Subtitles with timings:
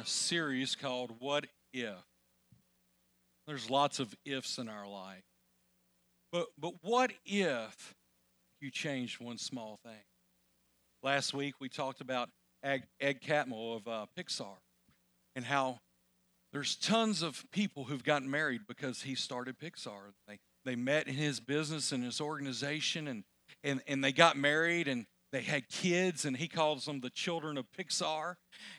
[0.00, 1.94] a series called What If?
[3.46, 5.24] There's lots of ifs in our life.
[6.32, 7.94] But, but what if
[8.62, 10.04] you changed one small thing?
[11.02, 12.30] Last week we talked about
[12.62, 14.56] Ed, Ed Catmull of uh, Pixar
[15.36, 15.80] and how
[16.52, 20.12] there's tons of people who've gotten married because he started Pixar.
[20.26, 23.24] They, they met in his business and his organization and,
[23.62, 27.58] and, and they got married and they had kids and he calls them the children
[27.58, 28.36] of Pixar.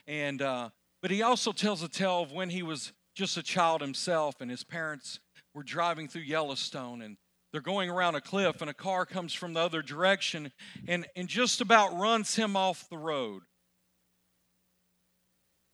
[0.08, 0.70] And, uh,
[1.02, 4.50] but he also tells a tale of when he was just a child himself, and
[4.50, 5.18] his parents
[5.54, 7.16] were driving through Yellowstone, and
[7.52, 10.52] they're going around a cliff, and a car comes from the other direction
[10.88, 13.42] and, and just about runs him off the road.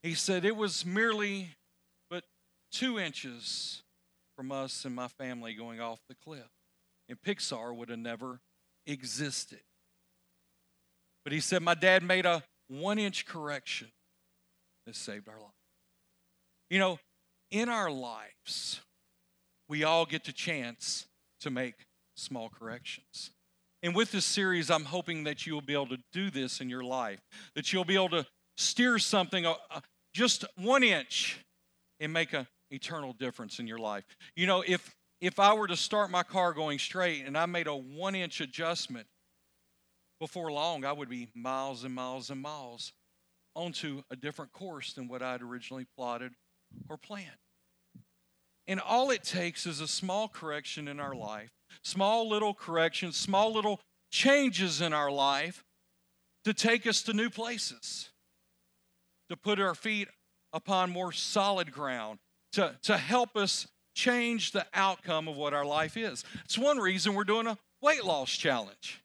[0.02, 1.50] He said, It was merely
[2.10, 2.24] but
[2.72, 3.82] two inches
[4.36, 6.48] from us and my family going off the cliff.
[7.08, 8.40] And Pixar would have never
[8.86, 9.60] existed.
[11.24, 13.88] But he said, My dad made a one inch correction
[14.88, 15.52] that saved our life.
[16.70, 16.98] You know,
[17.50, 18.80] in our lives,
[19.68, 21.06] we all get the chance
[21.40, 21.74] to make
[22.16, 23.30] small corrections.
[23.82, 26.82] And with this series, I'm hoping that you'll be able to do this in your
[26.82, 27.20] life,
[27.54, 29.80] that you'll be able to steer something uh, uh,
[30.14, 31.38] just one inch
[32.00, 34.04] and make an eternal difference in your life.
[34.36, 37.66] You know, if if I were to start my car going straight and I made
[37.66, 39.06] a one inch adjustment,
[40.18, 42.94] before long I would be miles and miles and miles
[43.58, 46.32] onto a different course than what I'd originally plotted
[46.88, 47.26] or planned.
[48.68, 51.50] And all it takes is a small correction in our life,
[51.82, 53.80] small little corrections, small little
[54.12, 55.64] changes in our life
[56.44, 58.10] to take us to new places,
[59.28, 60.08] to put our feet
[60.52, 62.20] upon more solid ground,
[62.52, 66.24] to, to help us change the outcome of what our life is.
[66.44, 69.02] It's one reason we're doing a weight loss challenge.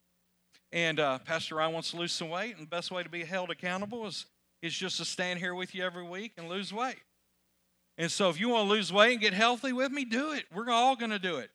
[0.71, 3.23] And uh, Pastor Ryan wants to lose some weight, and the best way to be
[3.23, 4.25] held accountable is,
[4.63, 7.01] is just to stand here with you every week and lose weight.
[7.97, 10.45] And so if you want to lose weight and get healthy with me, do it.
[10.55, 11.51] We're all going to do it.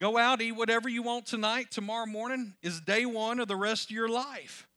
[0.00, 1.70] Go out, eat whatever you want tonight.
[1.70, 4.68] Tomorrow morning is day one of the rest of your life.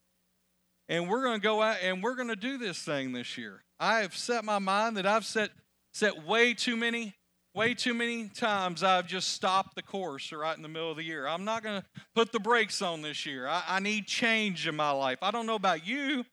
[0.89, 3.63] And we're going to go out and we're going to do this thing this year.
[3.79, 5.51] I have set my mind that I've set
[5.93, 7.15] set way too many
[7.55, 11.03] way too many times I've just stopped the course right in the middle of the
[11.03, 11.25] year.
[11.25, 13.47] I'm not going to put the brakes on this year.
[13.47, 15.19] I, I, need change in my life.
[15.21, 16.25] I don't know about you,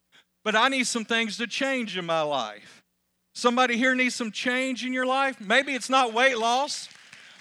[0.44, 2.82] but I need some things to change in my life.
[3.34, 5.40] Somebody here needs some change in your life.
[5.40, 6.88] Maybe it's not weight loss.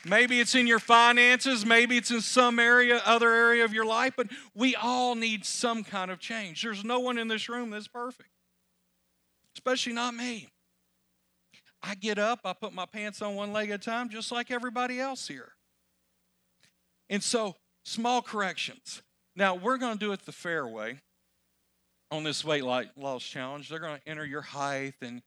[0.06, 1.66] Maybe it's in your finances.
[1.66, 4.14] Maybe it's in some area, other area of your life.
[4.16, 6.64] But we all need some kind of change.
[6.64, 8.30] There's no one in this room that's perfect,
[9.56, 10.48] especially not me.
[11.84, 14.52] I get up, I put my pants on one leg at a time, just like
[14.52, 15.54] everybody else here.
[17.10, 19.02] And so, small corrections.
[19.36, 21.00] Now, we're going to do it the fair way
[22.12, 23.70] on this weight loss challenge.
[23.70, 25.22] They're going to enter your height and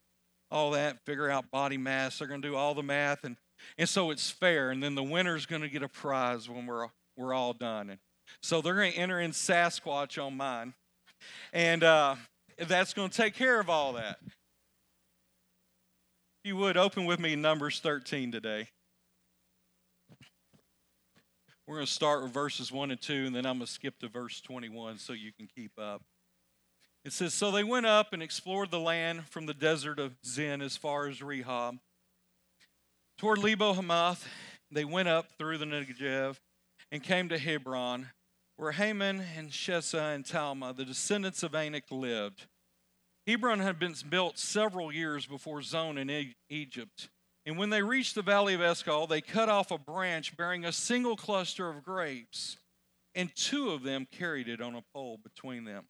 [0.51, 2.19] all that, figure out body mass.
[2.19, 3.37] They're going to do all the math, and
[3.79, 4.71] and so it's fair.
[4.71, 7.91] And then the winner's going to get a prize when we're we're all done.
[7.91, 7.99] And
[8.43, 10.75] so they're going to enter in Sasquatch on mine,
[11.53, 12.17] and uh,
[12.59, 14.19] that's going to take care of all that.
[14.27, 14.33] If
[16.45, 18.69] you would open with me Numbers 13 today.
[21.67, 23.99] We're going to start with verses 1 and 2, and then I'm going to skip
[24.01, 26.03] to verse 21 so you can keep up.
[27.05, 30.63] It says, So they went up and explored the land from the desert of Zin
[30.63, 31.79] as far as Rehob.
[33.19, 34.27] Toward Lebo Hamath,
[34.71, 36.37] they went up through the Negev
[36.91, 38.09] and came to Hebron,
[38.57, 42.47] where Ahiman and Shesha and Talma, the descendants of Anak, lived.
[43.27, 47.09] Hebron had been built several years before Zoan in Egypt.
[47.47, 50.73] And when they reached the valley of Eshcol, they cut off a branch bearing a
[50.73, 52.57] single cluster of grapes,
[53.15, 55.85] and two of them carried it on a pole between them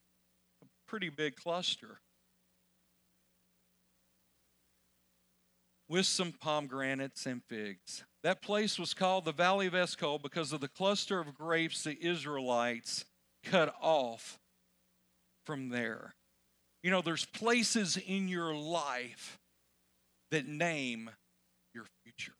[0.94, 1.98] pretty big cluster
[5.88, 8.04] with some pomegranates and figs.
[8.22, 11.98] That place was called the Valley of Eshcol because of the cluster of grapes the
[12.00, 13.06] Israelites
[13.42, 14.38] cut off
[15.46, 16.14] from there.
[16.84, 19.40] You know, there's places in your life
[20.30, 21.10] that name
[21.74, 22.36] your future.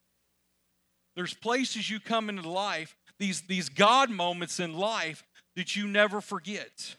[1.17, 5.25] There's places you come into life, these, these God moments in life
[5.57, 6.95] that you never forget.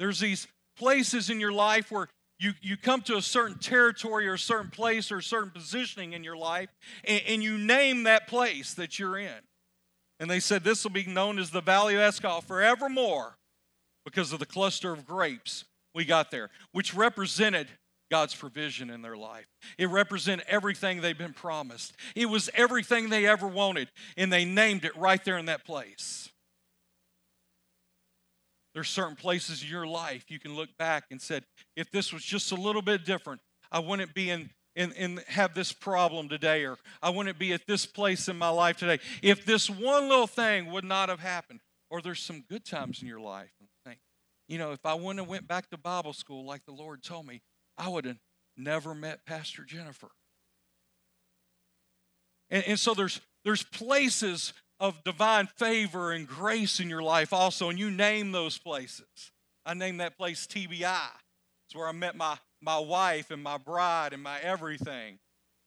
[0.00, 0.48] There's these
[0.78, 2.08] places in your life where
[2.40, 6.14] you, you come to a certain territory or a certain place or a certain positioning
[6.14, 6.70] in your life,
[7.04, 9.42] and, and you name that place that you're in.
[10.18, 13.36] And they said this will be known as the Valley of Eshcol forevermore
[14.06, 15.64] because of the cluster of grapes
[15.94, 17.68] we got there, which represented
[18.10, 19.46] God's provision in their life.
[19.76, 21.94] It represented everything they've been promised.
[22.16, 26.30] It was everything they ever wanted, and they named it right there in that place.
[28.74, 31.44] There's certain places in your life you can look back and said,
[31.76, 33.40] if this was just a little bit different,
[33.72, 37.66] I wouldn't be in, in, in have this problem today, or I wouldn't be at
[37.66, 41.60] this place in my life today if this one little thing would not have happened.
[41.90, 43.50] Or there's some good times in your life.
[43.84, 43.98] Think,
[44.46, 47.26] you know, if I wouldn't have went back to Bible school like the Lord told
[47.26, 47.42] me,
[47.76, 48.18] I would have
[48.56, 50.10] never met Pastor Jennifer.
[52.48, 57.68] And, and so there's there's places of divine favor and grace in your life also,
[57.68, 59.04] and you name those places.
[59.66, 61.10] I named that place TBI.
[61.66, 65.18] It's where I met my, my wife and my bride and my everything.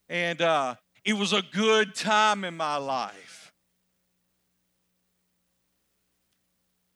[0.09, 0.75] And uh,
[1.05, 3.53] it was a good time in my life.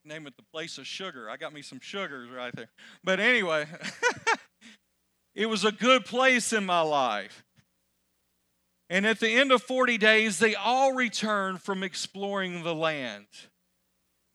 [0.04, 1.30] Name it the place of sugar.
[1.30, 2.70] I got me some sugars right there.
[3.04, 3.66] But anyway,
[5.36, 7.44] it was a good place in my life.
[8.90, 13.28] And at the end of 40 days, they all returned from exploring the land.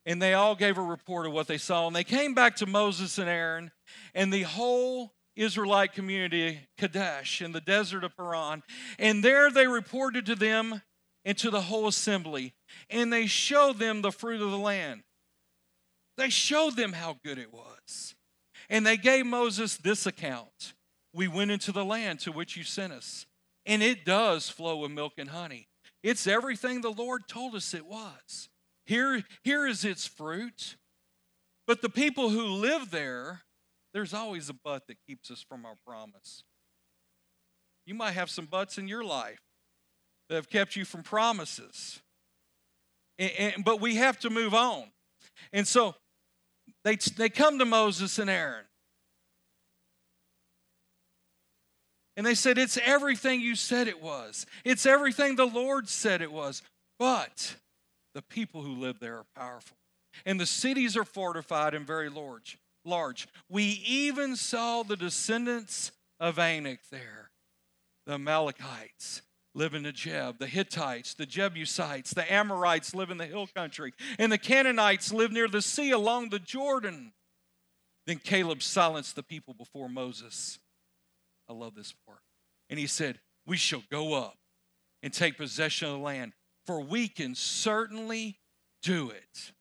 [0.04, 1.87] And they all gave a report of what they saw.
[1.87, 3.70] And they came back to Moses and Aaron
[4.14, 8.62] and the whole Israelite community, Kadesh, in the desert of Paran.
[8.99, 10.82] And there they reported to them
[11.25, 12.52] and to the whole assembly.
[12.90, 15.02] And they showed them the fruit of the land.
[16.19, 18.14] They showed them how good it was.
[18.69, 20.75] And they gave Moses this account
[21.14, 23.26] We went into the land to which you sent us
[23.66, 25.68] and it does flow with milk and honey.
[26.02, 28.48] It's everything the Lord told us it was.
[28.86, 30.76] Here, here is its fruit.
[31.66, 33.42] But the people who live there,
[33.94, 36.42] there's always a but that keeps us from our promise.
[37.86, 39.40] You might have some buts in your life
[40.28, 42.00] that have kept you from promises.
[43.18, 44.90] And, and, but we have to move on.
[45.52, 45.94] And so
[46.84, 48.64] they, they come to Moses and Aaron.
[52.16, 54.46] And they said, It's everything you said it was.
[54.64, 56.62] It's everything the Lord said it was.
[56.98, 57.56] But
[58.14, 59.76] the people who live there are powerful.
[60.26, 62.58] And the cities are fortified and very large.
[62.84, 63.26] large.
[63.48, 67.30] We even saw the descendants of Anak there.
[68.06, 69.22] The Amalekites
[69.54, 74.32] live in Negeb, the Hittites, the Jebusites, the Amorites live in the hill country, and
[74.32, 77.12] the Canaanites live near the sea along the Jordan.
[78.06, 80.58] Then Caleb silenced the people before Moses
[81.48, 82.20] I love this part.
[82.70, 84.36] And he said, We shall go up
[85.02, 86.32] and take possession of the land,
[86.66, 88.38] for we can certainly
[88.82, 89.52] do it.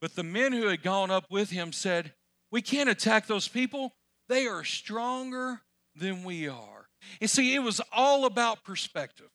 [0.00, 2.12] But the men who had gone up with him said,
[2.50, 3.92] We can't attack those people.
[4.28, 5.60] They are stronger
[5.96, 6.88] than we are.
[7.20, 9.30] And see, it was all about perspective.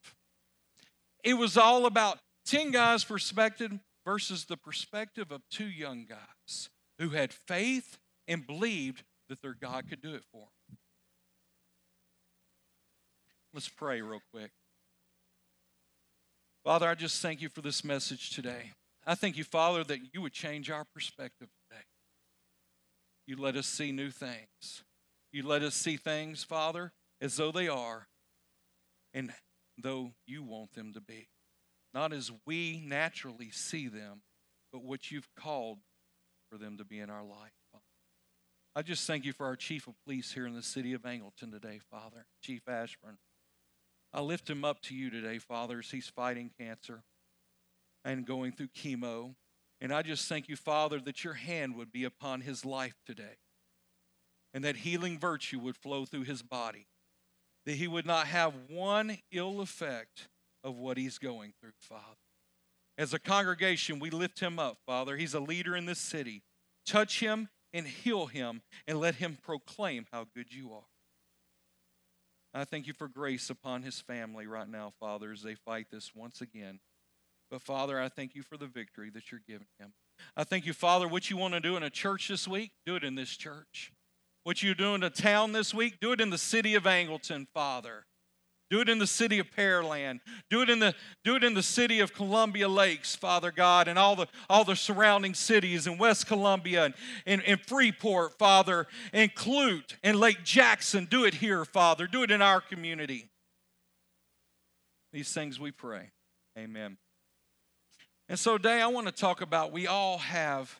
[1.24, 3.72] It was all about 10 guys' perspective
[4.06, 6.70] versus the perspective of two young guys
[7.00, 7.98] who had faith
[8.28, 10.48] and believed that their God could do it for them.
[13.56, 14.52] Let's pray real quick.
[16.66, 18.74] Father, I just thank you for this message today.
[19.08, 21.84] I thank you, Father, that you would change our perspective today.
[23.26, 24.84] You let us see new things.
[25.32, 26.92] You let us see things, Father,
[27.22, 28.08] as though they are
[29.14, 29.32] and
[29.78, 31.30] though you want them to be.
[31.94, 34.24] Not as we naturally see them,
[34.74, 35.78] but what you've called
[36.52, 37.54] for them to be in our life.
[38.76, 41.54] I just thank you for our chief of police here in the city of Angleton
[41.54, 43.18] today, Father, Chief Ashburn.
[44.16, 47.04] I lift him up to you today, Father, as he's fighting cancer
[48.06, 49.36] and going through chemo.
[49.82, 53.40] And I just thank you, Father, that your hand would be upon his life today
[54.54, 56.88] and that healing virtue would flow through his body,
[57.66, 60.30] that he would not have one ill effect
[60.64, 62.16] of what he's going through, Father.
[62.98, 65.18] As a congregation, we lift him up, Father.
[65.18, 66.42] He's a leader in this city.
[66.86, 70.86] Touch him and heal him and let him proclaim how good you are.
[72.58, 76.16] I thank you for grace upon his family right now, Father, as they fight this
[76.16, 76.80] once again.
[77.52, 79.92] But Father, I thank you for the victory that you're giving him.
[80.38, 82.96] I thank you, Father, what you want to do in a church this week, do
[82.96, 83.92] it in this church.
[84.46, 87.48] What you're doing in a town this week, do it in the city of Angleton,
[87.54, 88.06] Father.
[88.72, 90.22] Do it in the city of Pearland.
[90.50, 94.00] Do it in the, do it in the city of Columbia Lakes, Father God, and
[94.00, 96.94] all the, all the surrounding cities in West Columbia and,
[97.28, 101.06] and, and Freeport, Father, and Clute and Lake Jackson.
[101.06, 102.08] Do it here, Father.
[102.08, 103.30] Do it in our community.
[105.14, 106.10] These things we pray.
[106.58, 106.98] Amen.
[108.28, 110.80] And so today I want to talk about we all have,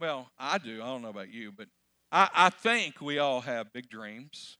[0.00, 0.82] well, I do.
[0.82, 1.68] I don't know about you, but
[2.10, 4.58] I, I think we all have big dreams,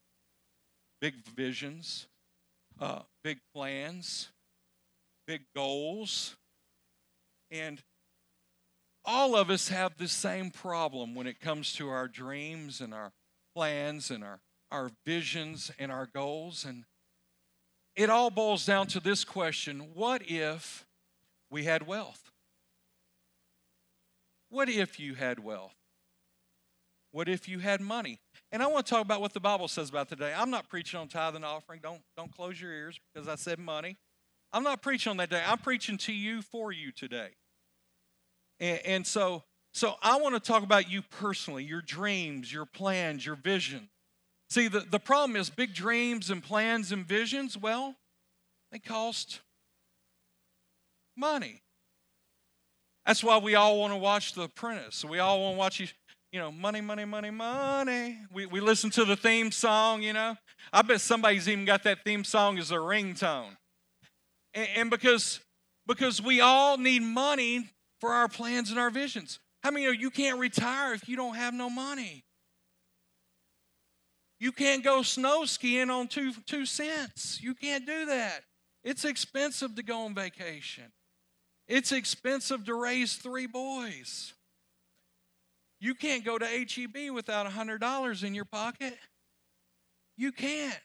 [1.01, 2.07] big visions
[2.81, 4.29] uh, big plans,
[5.27, 6.37] big goals,
[7.51, 7.83] and
[9.05, 13.13] all of us have the same problem when it comes to our dreams and our
[13.55, 16.65] plans and our, our visions and our goals.
[16.65, 16.85] And
[17.97, 20.87] it all boils down to this question What if
[21.51, 22.31] we had wealth?
[24.51, 25.75] What if you had wealth?
[27.11, 28.21] What if you had money?
[28.51, 30.33] And I want to talk about what the Bible says about today.
[30.35, 31.81] I'm not preaching on tithing and offering.
[31.83, 33.99] Don't, don't close your ears because I said money.
[34.53, 35.43] I'm not preaching on that day.
[35.47, 37.31] I'm preaching to you for you today.
[38.59, 43.27] And, and so, so I want to talk about you personally, your dreams, your plans,
[43.27, 43.91] your vision.
[44.49, 47.97] See, the, the problem is big dreams and plans and visions, well,
[48.73, 49.41] they cost
[51.15, 51.61] money.
[53.05, 55.05] That's why we all want to watch The Apprentice.
[55.05, 55.95] We all want to watch
[56.33, 58.19] you, you know, money, money, money, money.
[58.33, 60.37] We, we listen to the theme song, you know.
[60.73, 63.57] I bet somebody's even got that theme song as a ringtone.
[64.55, 65.41] And, and because,
[65.87, 67.71] because we all need money
[68.01, 69.39] for our plans and our visions.
[69.63, 72.25] How many of you can't retire if you don't have no money?
[74.41, 77.41] You can't go snow skiing on two, two cents.
[77.43, 78.45] You can't do that.
[78.85, 80.85] It's expensive to go on vacation.
[81.67, 84.33] It's expensive to raise three boys.
[85.81, 88.97] You can't go to HEB without $100 in your pocket.
[90.17, 90.79] You can't.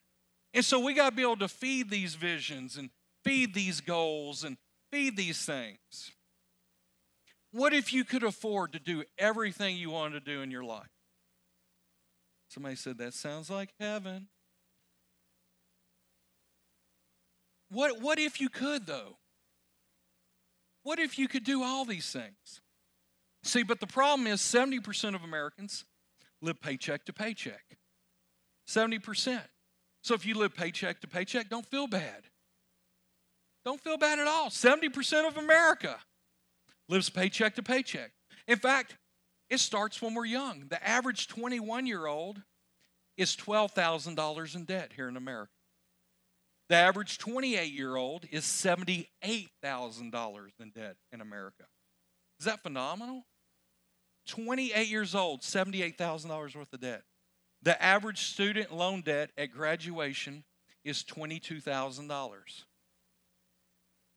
[0.53, 2.91] And so we got to be able to feed these visions and
[3.23, 4.57] feed these goals and
[4.91, 6.11] feed these things.
[7.51, 10.89] What if you could afford to do everything you wanted to do in your life?
[12.49, 14.27] Somebody said, That sounds like heaven.
[17.69, 19.17] What, what if you could, though?
[20.83, 22.61] What if you could do all these things?
[23.43, 25.85] See, but the problem is 70% of Americans
[26.41, 27.77] live paycheck to paycheck.
[28.67, 29.41] 70%.
[30.01, 32.23] So if you live paycheck to paycheck, don't feel bad.
[33.65, 34.49] Don't feel bad at all.
[34.49, 35.97] 70% of America
[36.89, 38.11] lives paycheck to paycheck.
[38.47, 38.97] In fact,
[39.49, 40.65] it starts when we're young.
[40.69, 42.41] The average 21 year old
[43.17, 45.51] is $12,000 in debt here in America.
[46.69, 51.65] The average 28 year old is $78,000 in debt in America.
[52.39, 53.25] Is that phenomenal?
[54.27, 57.03] 28 years old, $78,000 worth of debt.
[57.61, 60.43] The average student loan debt at graduation
[60.83, 62.63] is $22,000.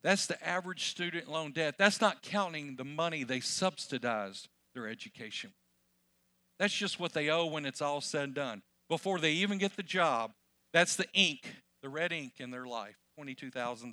[0.03, 1.77] That's the average student loan debt.
[1.79, 5.53] That's not counting the money they subsidized their education.
[6.59, 8.63] That's just what they owe when it's all said and done.
[8.89, 10.33] Before they even get the job,
[10.73, 13.93] that's the ink, the red ink in their life $22,000.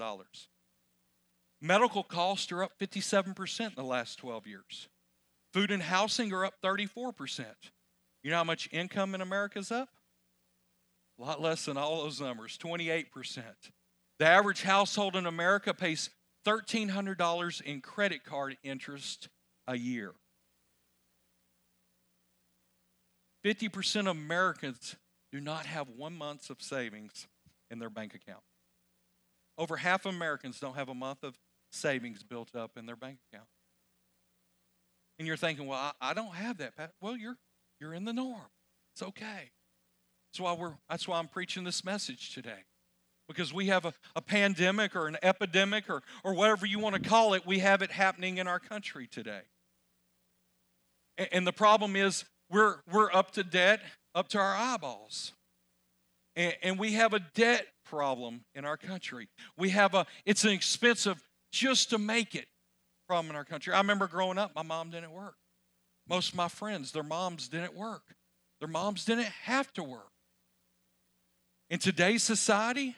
[1.62, 4.90] Medical costs are up 57% in the last 12 years.
[5.54, 7.46] Food and housing are up 34%.
[8.24, 9.90] You know how much income in America is up?
[11.20, 13.44] A lot less than all those numbers, 28%.
[14.18, 16.10] The average household in America pays
[16.48, 19.30] $1,300 in credit card interest
[19.68, 20.14] a year.
[23.46, 24.96] 50% of Americans
[25.32, 27.28] do not have one month of savings
[27.70, 28.44] in their bank account.
[29.58, 31.38] Over half of Americans don't have a month of
[31.72, 33.48] savings built up in their bank account.
[35.24, 36.74] And you're thinking, well, I, I don't have that.
[37.00, 37.38] Well, you're,
[37.80, 38.42] you're in the norm.
[38.94, 39.52] It's okay.
[40.28, 42.66] That's why, we're, that's why I'm preaching this message today
[43.30, 47.10] because we have a, a pandemic or an epidemic or, or whatever you want to
[47.10, 49.44] call it, we have it happening in our country today.
[51.18, 53.80] And, and the problem is we're, we're up to debt,
[54.14, 55.32] up to our eyeballs.
[56.36, 59.30] And, and we have a debt problem in our country.
[59.58, 62.48] We have a, it's an expensive just to make it
[63.08, 63.74] problem in our country.
[63.74, 65.36] I remember growing up, my mom didn't work.
[66.08, 68.16] Most of my friends, their moms didn't work.
[68.60, 70.12] Their moms didn't have to work.
[71.70, 72.96] In today's society,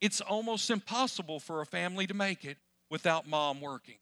[0.00, 2.56] it's almost impossible for a family to make it
[2.90, 3.98] without mom working.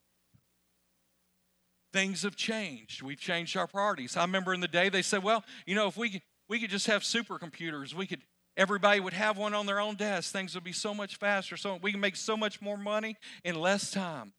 [1.92, 3.02] Things have changed.
[3.02, 4.16] We've changed our priorities.
[4.16, 6.70] I remember in the day they said, well, you know, if we could, we could
[6.70, 8.20] just have supercomputers, we could
[8.56, 10.32] everybody would have one on their own desk.
[10.32, 11.56] Things would be so much faster.
[11.56, 14.32] So we can make so much more money in less time.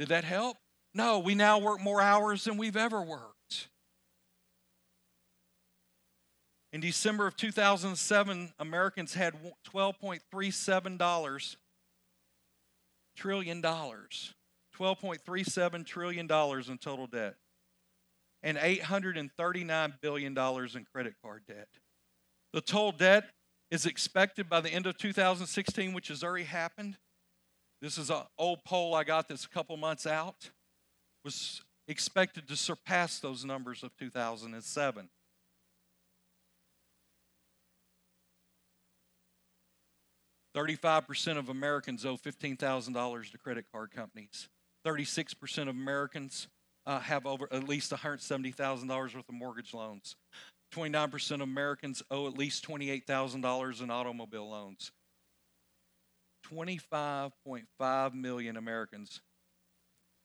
[0.00, 0.56] Did that help?
[0.94, 3.68] No, we now work more hours than we've ever worked.
[6.72, 9.34] In December of 2007, Americans had
[9.70, 11.56] 12.37
[13.14, 14.34] trillion dollars.
[14.78, 17.34] 12.37 trillion dollars in total debt
[18.42, 21.68] and 839 billion dollars in credit card debt.
[22.54, 23.24] The total debt
[23.70, 26.96] is expected by the end of 2016, which has already happened.
[27.80, 30.50] This is an old poll I got that's a couple months out.
[31.24, 35.08] Was expected to surpass those numbers of 2007.
[40.54, 44.48] 35% of Americans owe $15,000 to credit card companies.
[44.84, 46.48] 36% of Americans
[46.86, 50.16] uh, have over at least $170,000 worth of mortgage loans.
[50.74, 54.92] 29% of Americans owe at least $28,000 in automobile loans.
[56.52, 59.20] 25.5 million Americans,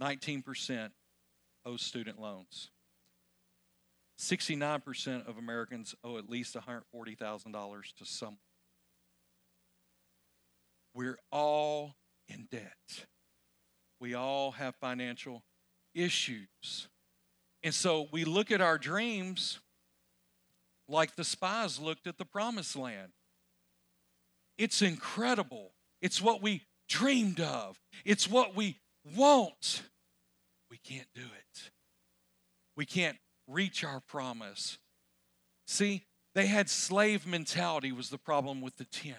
[0.01, 0.89] 19%
[1.65, 2.69] owe student loans.
[4.19, 8.37] 69% of Americans owe at least $140,000 to someone.
[10.93, 11.95] We're all
[12.29, 13.05] in debt.
[13.99, 15.43] We all have financial
[15.93, 16.87] issues.
[17.63, 19.59] And so we look at our dreams
[20.87, 23.11] like the spies looked at the promised land.
[24.57, 25.71] It's incredible.
[26.05, 28.77] It's what we dreamed of, it's what we
[29.17, 29.81] want.
[30.69, 31.71] We can't do it.
[32.77, 34.77] We can't reach our promise.
[35.65, 36.03] See,
[36.35, 39.17] they had slave mentality was the problem with the tent.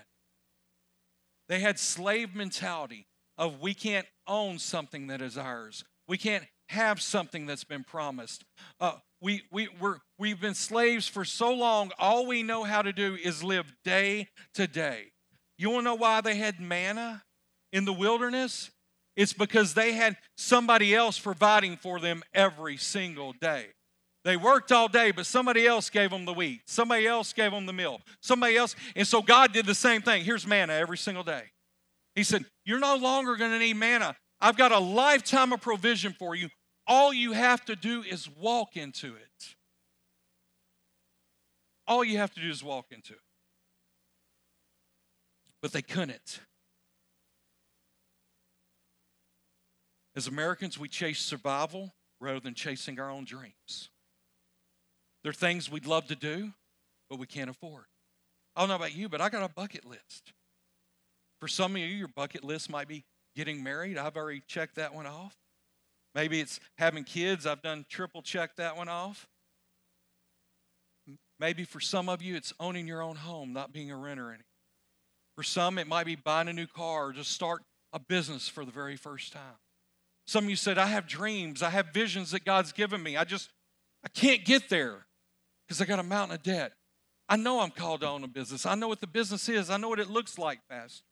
[1.49, 5.83] They had slave mentality of we can't own something that is ours.
[6.07, 8.45] We can't have something that's been promised.
[8.78, 12.93] Uh, we, we, we're, we've been slaves for so long, all we know how to
[12.93, 15.11] do is live day to day.
[15.58, 17.22] You want to know why they had manna
[17.72, 18.70] in the wilderness?
[19.16, 23.68] It's because they had somebody else providing for them every single day.
[24.25, 26.62] They worked all day, but somebody else gave them the wheat.
[26.66, 28.00] Somebody else gave them the meal.
[28.20, 28.75] Somebody else.
[28.96, 30.25] And so God did the same thing.
[30.25, 31.44] Here's manna every single day.
[32.16, 34.16] He said, You're no longer going to need manna.
[34.40, 36.48] I've got a lifetime of provision for you.
[36.86, 39.54] All you have to do is walk into it.
[41.86, 43.20] All you have to do is walk into it.
[45.66, 46.38] But they couldn't.
[50.14, 53.90] As Americans, we chase survival rather than chasing our own dreams.
[55.25, 56.52] There are things we'd love to do,
[57.11, 57.87] but we can't afford.
[58.54, 60.32] I don't know about you, but I got a bucket list.
[61.40, 63.04] For some of you, your bucket list might be
[63.35, 63.99] getting married.
[63.99, 65.35] I've already checked that one off.
[66.14, 67.44] Maybe it's having kids.
[67.44, 69.26] I've done triple check that one off.
[71.40, 74.45] Maybe for some of you, it's owning your own home, not being a renter anymore.
[75.37, 78.64] For some, it might be buying a new car or just start a business for
[78.64, 79.59] the very first time.
[80.27, 83.16] Some of you said, I have dreams, I have visions that God's given me.
[83.16, 83.51] I just,
[84.05, 85.07] I can't get there
[85.66, 86.72] because I got a mountain of debt.
[87.29, 88.66] I know I'm called to own a business.
[88.66, 89.68] I know what the business is.
[89.70, 91.05] I know what it looks like, Pastor.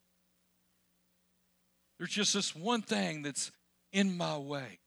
[1.97, 3.51] There's just this one thing that's
[3.93, 4.79] in my way.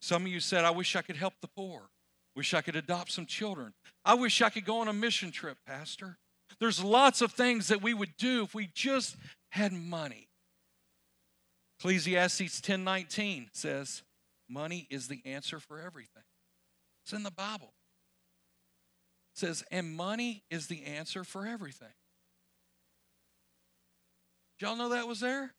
[0.00, 1.90] Some of you said, I wish I could help the poor.
[2.36, 3.74] Wish I could adopt some children.
[4.04, 6.18] I wish I could go on a mission trip, Pastor.
[6.60, 9.16] There's lots of things that we would do if we just
[9.50, 10.28] had money.
[11.78, 14.02] Ecclesiastes 10:19 says,
[14.46, 16.24] "Money is the answer for everything."
[17.02, 17.74] It's in the Bible.
[19.34, 21.94] It says, "And money is the answer for everything."
[24.58, 25.54] Did y'all know that was there?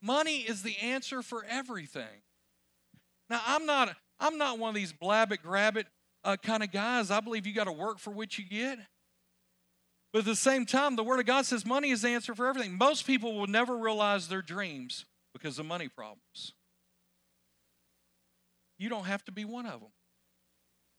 [0.00, 2.22] Money is the answer for everything.
[3.28, 5.88] Now, I'm not I'm not one of these blab it, grab it
[6.22, 7.10] uh, kind of guys.
[7.10, 8.78] I believe you got to work for what you get.
[10.14, 12.46] But at the same time, the Word of God says money is the answer for
[12.46, 12.78] everything.
[12.78, 16.52] Most people will never realize their dreams because of money problems.
[18.78, 19.90] You don't have to be one of them.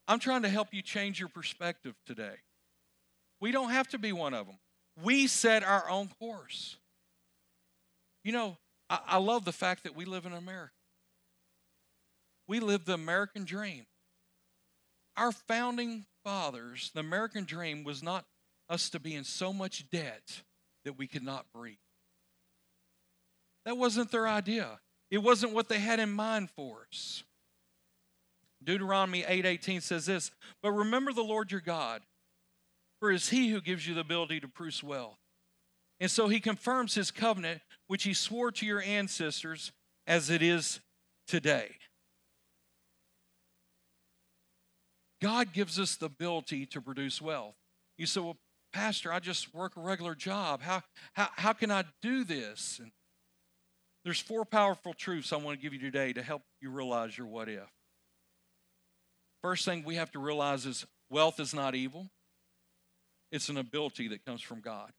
[0.06, 2.36] I'm trying to help you change your perspective today.
[3.40, 4.58] We don't have to be one of them.
[5.02, 6.76] We set our own course.
[8.26, 8.58] You know,
[8.90, 10.74] I, I love the fact that we live in America.
[12.50, 13.86] We live the American dream.
[15.16, 18.26] Our founding fathers, the American dream was not
[18.70, 20.44] us to be in so much debt
[20.84, 21.78] that we could not breathe.
[23.66, 24.80] That wasn't their idea.
[25.10, 27.24] It wasn't what they had in mind for us.
[28.64, 32.06] Deuteronomy 8:18 says this, "But remember the Lord your God,
[33.00, 35.20] for it is he who gives you the ability to produce wealth.
[36.00, 39.72] And so he confirms his covenant which he swore to your ancestors
[40.08, 40.80] as it is
[41.28, 41.80] today."
[45.22, 47.56] God gives us the ability to produce wealth.
[47.98, 48.38] You say, well,
[48.76, 50.62] Pastor, I just work a regular job.
[50.62, 50.84] How,
[51.14, 52.78] how, how can I do this?
[52.82, 52.92] And
[54.04, 57.26] there's four powerful truths I want to give you today to help you realize your
[57.26, 57.70] what if.
[59.42, 62.10] First thing we have to realize is wealth is not evil,
[63.32, 64.92] it's an ability that comes from God.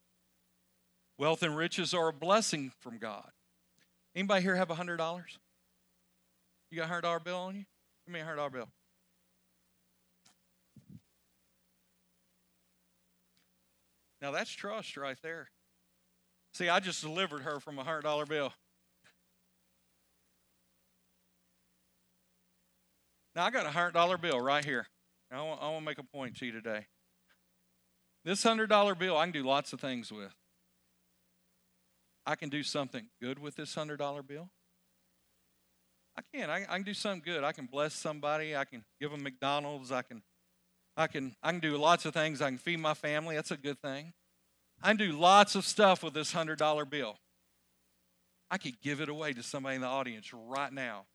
[1.19, 3.29] Wealth and riches are a blessing from God.
[4.15, 5.39] Anybody here have a hundred dollars?
[6.71, 7.65] You got a hundred dollar bill on you?
[8.07, 8.69] Give me a hundred dollar bill.
[14.27, 15.51] Now that's trust right there.
[16.53, 18.53] See, I just delivered her from a hundred dollar bill.
[23.37, 24.89] Now I got a hundred dollar bill right here.
[25.31, 26.87] I want, I want to make a point to you today.
[28.25, 30.35] This hundred dollar bill, I can do lots of things with.
[32.27, 34.51] I can do something good with this hundred dollar bill.
[36.17, 36.51] I can.
[36.51, 37.45] I, I, can do something good.
[37.45, 38.57] I can bless somebody.
[38.57, 39.93] I can give them McDonald's.
[39.93, 40.25] I can
[40.97, 42.41] I can, I can do lots of things.
[42.41, 43.37] I can feed my family.
[43.37, 44.15] That's a good thing.
[44.83, 47.19] I can do lots of stuff with this $100 bill.
[48.51, 51.07] I could give it away to somebody in the audience right now.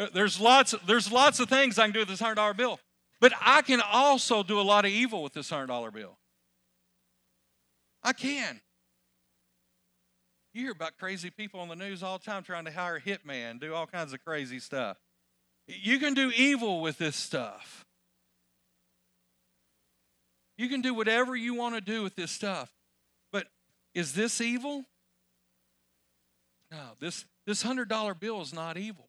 [0.00, 2.80] Uh, there's lots, there's lots of things I can do with this $100 bill,
[3.20, 6.16] but I can also do a lot of evil with this $100 bill.
[8.02, 8.62] I can.
[10.52, 13.60] You hear about crazy people on the news all the time trying to hire hitman,
[13.60, 14.96] do all kinds of crazy stuff.
[15.66, 17.84] You can do evil with this stuff.
[20.58, 22.70] You can do whatever you want to do with this stuff.
[23.32, 23.46] But
[23.94, 24.84] is this evil?
[26.70, 29.08] No, this this hundred dollar bill is not evil.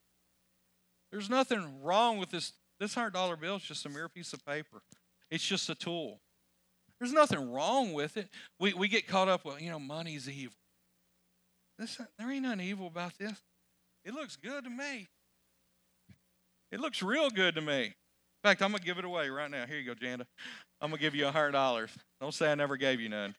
[1.12, 2.54] There's nothing wrong with this.
[2.80, 4.82] This hundred dollar bill is just a mere piece of paper.
[5.30, 6.22] It's just a tool.
[7.00, 8.30] There's nothing wrong with it.
[8.60, 10.61] We we get caught up with, you know, money's evil.
[11.82, 13.42] This, there ain't nothing evil about this.
[14.06, 15.08] It looks good to me.
[16.72, 17.86] It looks real good to me.
[17.86, 17.94] In
[18.44, 19.66] fact, I'm gonna give it away right now.
[19.66, 20.28] Here you go, Janda.
[20.80, 21.90] I'm gonna give you a hundred dollars.
[22.22, 23.34] Don't say I never gave you none.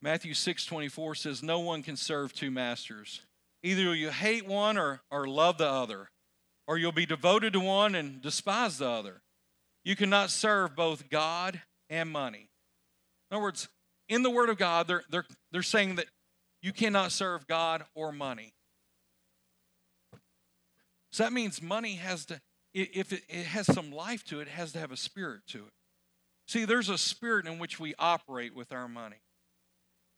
[0.00, 3.20] Matthew 6 24 says, No one can serve two masters.
[3.62, 6.08] Either you hate one or, or love the other,
[6.66, 9.20] or you'll be devoted to one and despise the other.
[9.86, 12.48] You cannot serve both God and money.
[13.30, 13.68] In other words,
[14.08, 16.06] in the Word of God, they're, they're, they're saying that
[16.60, 18.52] you cannot serve God or money.
[21.12, 22.40] So that means money has to,
[22.74, 25.58] if it, it has some life to it, it has to have a spirit to
[25.58, 25.72] it.
[26.48, 29.22] See, there's a spirit in which we operate with our money.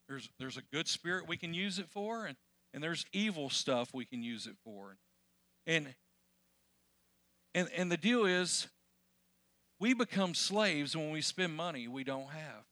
[0.09, 2.39] There's, there's a good spirit we can use it for, and,
[2.73, 4.97] and there's evil stuff we can use it for.
[5.67, 5.95] And,
[7.55, 8.67] and, and the deal is,
[9.81, 12.65] we become slaves when we spend money we don't have.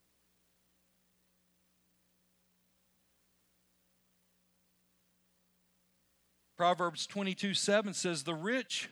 [6.57, 8.89] Proverbs 22 7 says, The rich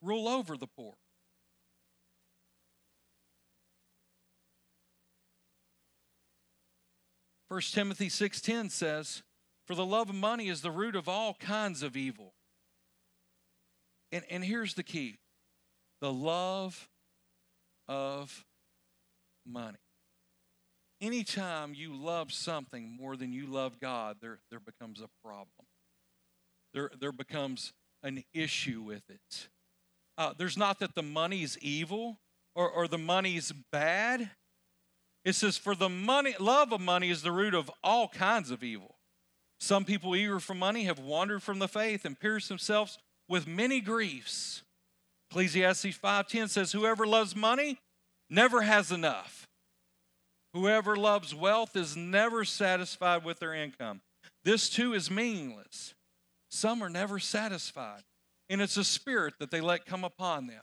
[0.00, 0.94] rule over the poor.
[7.52, 9.22] First Timothy 6:10 says,
[9.66, 12.34] "For the love of money is the root of all kinds of evil."
[14.10, 15.18] And, and here's the key
[16.00, 16.88] the love
[17.88, 18.44] of
[19.46, 19.78] money.
[21.00, 25.66] Anytime you love something more than you love God, there, there becomes a problem.
[26.74, 29.48] There, there becomes an issue with it.
[30.16, 32.18] Uh, there's not that the money's evil
[32.54, 34.30] or, or the money's bad.
[35.24, 38.62] It says, For the money, love of money is the root of all kinds of
[38.62, 38.96] evil.
[39.60, 43.80] Some people eager for money have wandered from the faith and pierced themselves with many
[43.80, 44.62] griefs.
[45.32, 47.78] Ecclesiastes 5:10 says, Whoever loves money
[48.28, 49.46] never has enough.
[50.52, 54.02] Whoever loves wealth is never satisfied with their income.
[54.44, 55.94] This too is meaningless.
[56.50, 58.02] Some are never satisfied.
[58.50, 60.60] And it's a spirit that they let come upon them.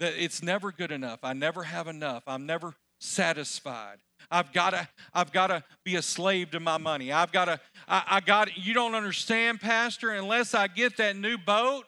[0.00, 1.20] That it's never good enough.
[1.22, 2.24] I never have enough.
[2.26, 3.98] I'm never satisfied.
[4.28, 7.12] I've got to I've got to be a slave to my money.
[7.12, 11.38] I've got to I, I got you don't understand pastor unless I get that new
[11.38, 11.86] boat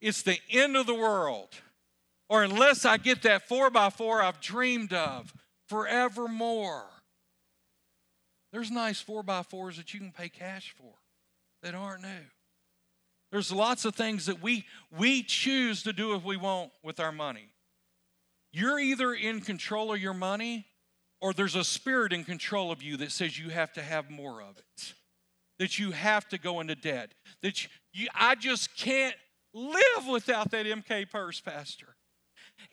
[0.00, 1.48] it's the end of the world.
[2.28, 5.34] Or unless I get that 4 by 4 I've dreamed of
[5.68, 6.84] forevermore.
[8.52, 10.92] There's nice 4 by 4s that you can pay cash for
[11.62, 12.26] that aren't new.
[13.30, 14.64] There's lots of things that we
[14.96, 17.48] we choose to do if we want with our money.
[18.52, 20.66] You're either in control of your money
[21.20, 24.42] or there's a spirit in control of you that says you have to have more
[24.42, 24.94] of it.
[25.58, 27.12] That you have to go into debt.
[27.42, 29.14] That you, you I just can't
[29.52, 31.96] live without that MK purse, Pastor.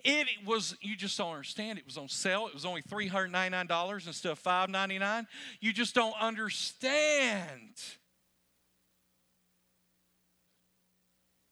[0.03, 1.79] It was, you just don't understand.
[1.79, 2.47] It was on sale.
[2.47, 5.27] It was only $399 instead of 599.
[5.61, 7.73] You just don't understand.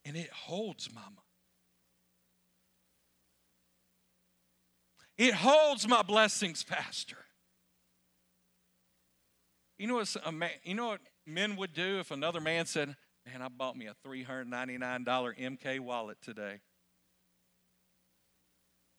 [0.03, 1.05] And it holds money.
[5.17, 7.17] It holds my blessings, Pastor.
[9.77, 10.15] You know what
[10.63, 13.95] you know what men would do if another man said, Man, I bought me a
[14.07, 16.59] $399 MK wallet today.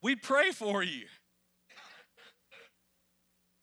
[0.02, 1.06] We'd pray for you.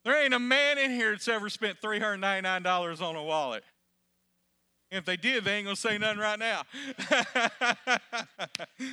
[0.05, 3.63] There ain't a man in here that's ever spent $399 on a wallet.
[4.91, 6.63] If they did, they ain't gonna say nothing right now.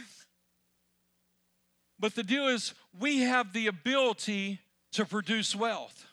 [1.98, 4.60] but the deal is, we have the ability
[4.92, 6.06] to produce wealth.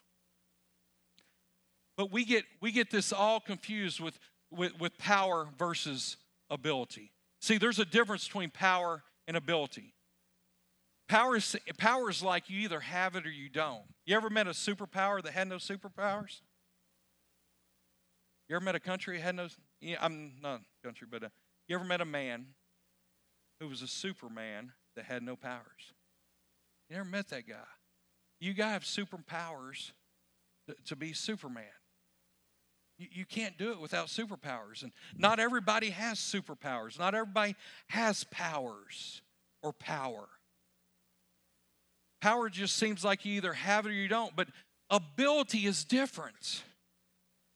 [1.95, 4.19] But we get we get this all confused with
[4.51, 6.17] with, with power versus
[6.49, 7.11] ability.
[7.41, 9.93] See, there's a difference between power and ability.
[11.07, 13.83] Power is, power is like you either have it or you don't.
[14.05, 16.41] You ever met a superpower that had no superpowers?
[18.49, 19.47] You ever met a country that had no,
[20.01, 21.29] I'm not country, but uh,
[21.67, 22.47] you ever met a man
[23.59, 25.93] who was a superman that had no powers?
[26.89, 27.55] You never met that guy.
[28.39, 29.91] You guys have superpowers
[30.85, 31.63] to be Superman.
[32.97, 34.81] You, can't do it without superpowers.
[34.81, 37.55] And not everybody has superpowers, not everybody
[37.89, 39.21] has powers
[39.61, 40.27] or power.
[42.21, 44.47] Power just seems like you either have it or you don't, but
[44.89, 46.63] ability is different.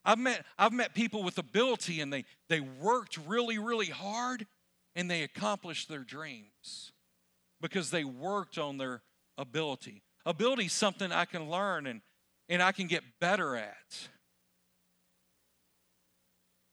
[0.06, 4.46] I've met, I've met people with ability and they, they worked really, really hard
[4.96, 6.92] and they accomplished their dreams
[7.62, 9.02] because they worked on their
[9.38, 10.04] ability.
[10.26, 12.02] Ability is something I can learn and,
[12.50, 14.10] and I can get better at.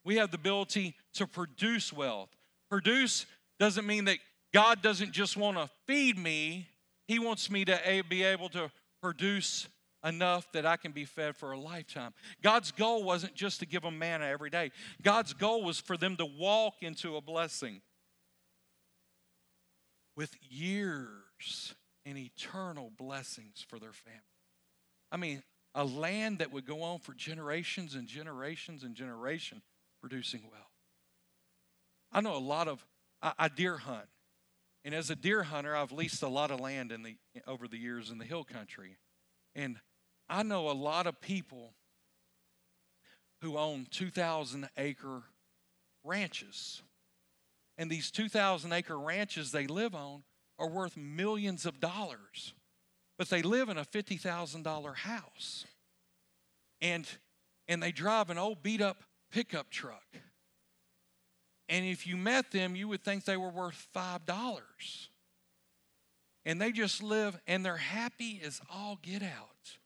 [0.09, 2.31] We have the ability to produce wealth.
[2.71, 3.27] Produce
[3.61, 4.17] doesn't mean that
[4.55, 6.67] God doesn't just want to feed me,
[7.07, 8.71] He wants me to be able to
[9.03, 9.69] produce
[10.03, 12.15] enough that I can be fed for a lifetime.
[12.43, 14.71] God's goal wasn't just to give them manna every day,
[15.03, 17.83] God's goal was for them to walk into a blessing
[20.17, 21.75] with years
[22.07, 24.23] and eternal blessings for their family.
[25.13, 25.43] I mean,
[25.75, 29.61] a land that would go on for generations and generations and generation
[30.01, 30.71] producing well.
[32.13, 32.85] I know a lot of
[33.23, 34.09] I, I deer hunt.
[34.85, 37.77] And as a deer hunter, I've leased a lot of land in the over the
[37.77, 38.97] years in the hill country.
[39.55, 39.79] And
[40.29, 41.75] I know a lot of people
[43.41, 45.23] who own 2,000 acre
[46.05, 46.83] ranches.
[47.77, 50.23] And these 2,000 acre ranches they live on
[50.59, 52.55] are worth millions of dollars,
[53.17, 55.65] but they live in a $50,000 house.
[56.81, 57.07] And,
[57.69, 60.05] and they drive an old beat up pickup truck.
[61.69, 64.59] And if you met them, you would think they were worth $5.
[66.45, 69.77] And they just live and they're happy as all get out.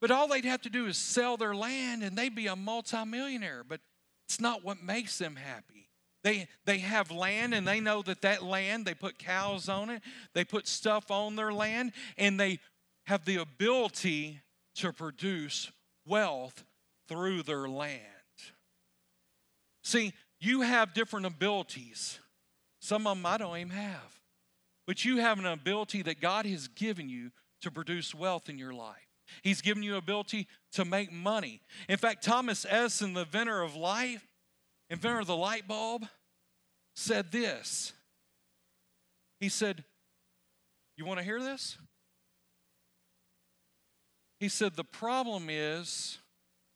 [0.00, 3.64] But all they'd have to do is sell their land and they'd be a multimillionaire.
[3.66, 3.80] But
[4.28, 5.88] it's not what makes them happy.
[6.24, 10.02] They, they have land and they know that that land, they put cows on it,
[10.34, 12.60] they put stuff on their land, and they
[13.06, 14.40] have the ability
[14.76, 15.72] to produce
[16.06, 16.64] wealth
[17.08, 18.11] through their land.
[19.82, 22.18] See, you have different abilities.
[22.80, 24.20] Some of them I don't even have.
[24.86, 27.30] But you have an ability that God has given you
[27.62, 29.06] to produce wealth in your life.
[29.42, 31.60] He's given you ability to make money.
[31.88, 34.18] In fact, Thomas Edison, the inventor of light,
[34.90, 36.04] inventor of the light bulb,
[36.94, 37.92] said this.
[39.40, 39.84] He said,
[40.96, 41.78] You want to hear this?
[44.38, 46.18] He said, The problem is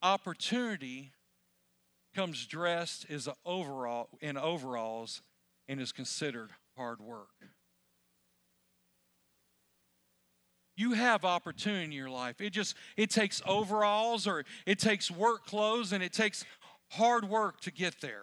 [0.02, 1.12] opportunity
[2.16, 5.22] comes dressed as overall in overalls
[5.68, 7.28] and is considered hard work.
[10.76, 12.40] you have opportunity in your life.
[12.40, 16.44] It just it takes overalls or it takes work clothes and it takes
[16.90, 18.22] hard work to get there.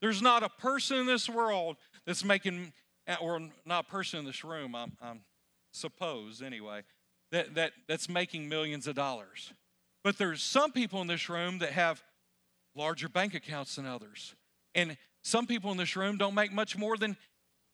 [0.00, 1.76] There's not a person in this world
[2.06, 2.72] that's making
[3.20, 5.20] or not a person in this room i'm, I'm
[5.72, 6.82] suppose anyway
[7.32, 9.52] that, that that's making millions of dollars.
[10.04, 12.02] But there's some people in this room that have
[12.78, 14.34] larger bank accounts than others
[14.74, 17.16] and some people in this room don't make much more than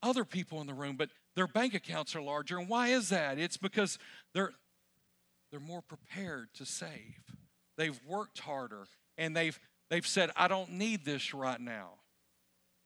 [0.03, 2.59] other people in the room but their bank accounts are larger.
[2.59, 3.39] And why is that?
[3.39, 3.99] It's because
[4.33, 4.53] they're,
[5.51, 7.25] they're more prepared to save.
[7.77, 8.87] They've worked harder
[9.19, 9.59] and they've,
[9.91, 11.95] they've said, I don't need this right now.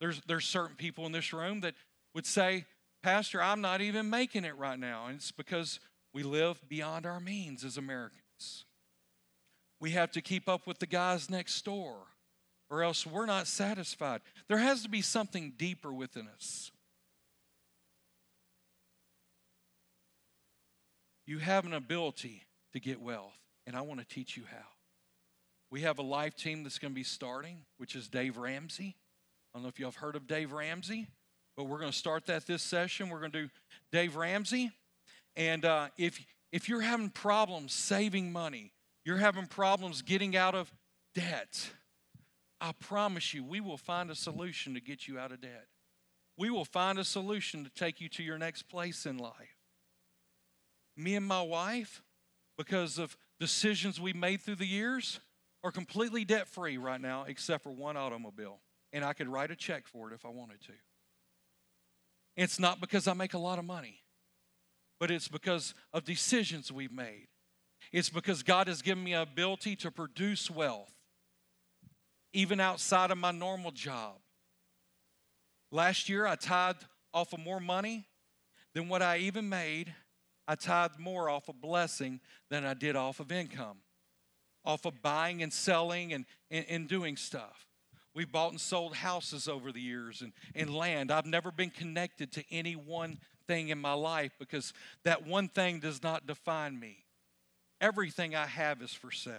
[0.00, 1.74] There's, there's certain people in this room that
[2.14, 2.64] would say,
[3.02, 5.07] Pastor, I'm not even making it right now.
[5.07, 5.81] And it's because
[6.14, 8.64] we live beyond our means as Americans.
[9.81, 11.97] We have to keep up with the guys next door,
[12.71, 14.21] or else we're not satisfied.
[14.49, 16.71] There has to be something deeper within us.
[21.27, 24.67] You have an ability to get wealth, and I want to teach you how.
[25.71, 28.97] We have a life team that's going to be starting, which is Dave Ramsey.
[29.53, 31.07] I don't know if y'all have heard of Dave Ramsey,
[31.57, 33.11] but we're going to start that this session.
[33.11, 33.51] We're going to do
[33.93, 34.71] Dave Ramsey.
[35.37, 36.19] And uh, if,
[36.53, 38.73] if you're having problems saving money,
[39.09, 40.71] you're having problems getting out of
[41.14, 41.71] debt,
[42.61, 45.64] I promise you, we will find a solution to get you out of debt.
[46.37, 49.57] We will find a solution to take you to your next place in life
[50.94, 52.03] me and my wife,
[52.59, 55.21] because of decisions we made through the years,
[55.64, 58.59] are completely debt free right now, except for one automobile.
[58.92, 60.73] And I could write a check for it if I wanted to.
[62.37, 64.03] It's not because I make a lot of money,
[65.01, 67.29] but it's because of decisions we've made.
[67.92, 70.92] It's because God has given me ability to produce wealth,
[72.33, 74.16] even outside of my normal job.
[75.70, 78.07] Last year, I tithed off of more money
[78.74, 79.94] than what I even made
[80.48, 83.77] I tithed more off of blessing than I did off of income,
[84.64, 87.66] off of buying and selling and, and, and doing stuff.
[88.14, 91.12] We've bought and sold houses over the years and, and land.
[91.12, 94.72] I've never been connected to any one thing in my life because
[95.05, 97.05] that one thing does not define me.
[97.81, 99.35] Everything I have is for sale.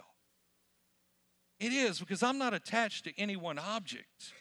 [1.60, 4.34] It is because I'm not attached to any one object.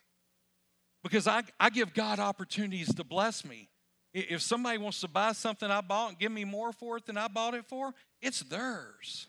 [1.02, 3.68] Because I, I give God opportunities to bless me.
[4.14, 7.16] If somebody wants to buy something I bought and give me more for it than
[7.16, 9.26] I bought it for, it's theirs.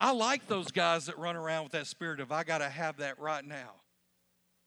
[0.00, 2.98] I like those guys that run around with that spirit of, I got to have
[2.98, 3.72] that right now.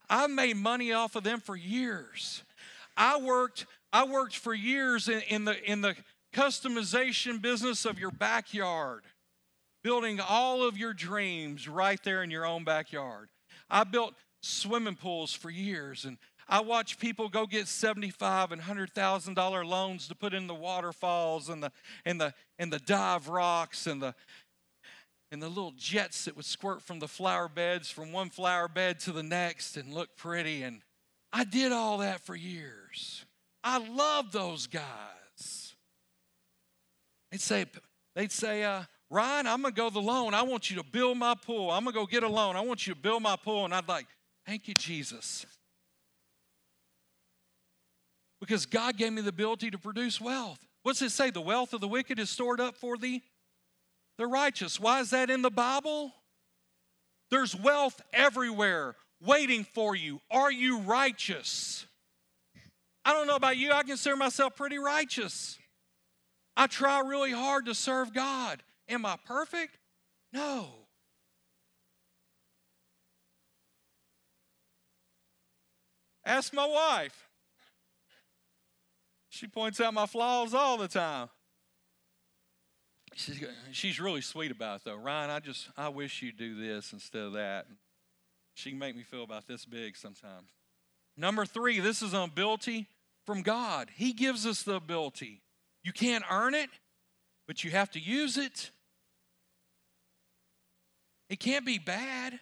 [0.09, 2.43] I've made money off of them for years.
[2.97, 5.95] I worked, I worked for years in, in, the, in the
[6.33, 9.03] customization business of your backyard,
[9.83, 13.29] building all of your dreams right there in your own backyard.
[13.69, 16.17] I built swimming pools for years and
[16.51, 20.53] I watch people go get seventy-five and hundred thousand dollar loans to put in the
[20.53, 21.71] waterfalls and the
[22.03, 24.13] and the and the dive rocks and the
[25.31, 28.99] and the little jets that would squirt from the flower beds from one flower bed
[29.01, 30.63] to the next and look pretty.
[30.63, 30.81] And
[31.31, 33.23] I did all that for years.
[33.63, 35.20] I love those guys.
[37.31, 37.65] They'd say,
[38.15, 40.33] they'd say, uh, Ryan, I'm gonna go the loan.
[40.33, 41.69] I want you to build my pool.
[41.69, 42.55] I'm gonna go get a loan.
[42.55, 43.65] I want you to build my pool.
[43.65, 44.07] And I'd like,
[44.45, 45.45] thank you, Jesus.
[48.39, 50.59] Because God gave me the ability to produce wealth.
[50.83, 51.29] What's it say?
[51.29, 53.21] The wealth of the wicked is stored up for the
[54.17, 54.79] the righteous.
[54.79, 56.13] Why is that in the Bible?
[57.29, 60.19] There's wealth everywhere waiting for you.
[60.29, 61.85] Are you righteous?
[63.03, 65.57] I don't know about you, I consider myself pretty righteous.
[66.55, 68.61] I try really hard to serve God.
[68.89, 69.77] Am I perfect?
[70.33, 70.67] No.
[76.25, 77.27] Ask my wife.
[79.29, 81.29] She points out my flaws all the time.
[83.15, 84.95] She's, she's really sweet about it though.
[84.95, 87.65] Ryan, I just I wish you'd do this instead of that.
[88.53, 90.49] She can make me feel about this big sometimes.
[91.17, 92.87] Number three, this is an ability
[93.25, 93.89] from God.
[93.95, 95.41] He gives us the ability.
[95.83, 96.69] You can't earn it,
[97.47, 98.71] but you have to use it.
[101.29, 102.39] It can't be bad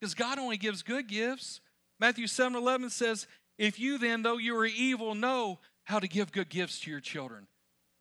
[0.00, 1.60] because God only gives good gifts.
[2.00, 3.26] Matthew 7 11 says,
[3.58, 7.00] If you then, though you are evil, know how to give good gifts to your
[7.00, 7.46] children,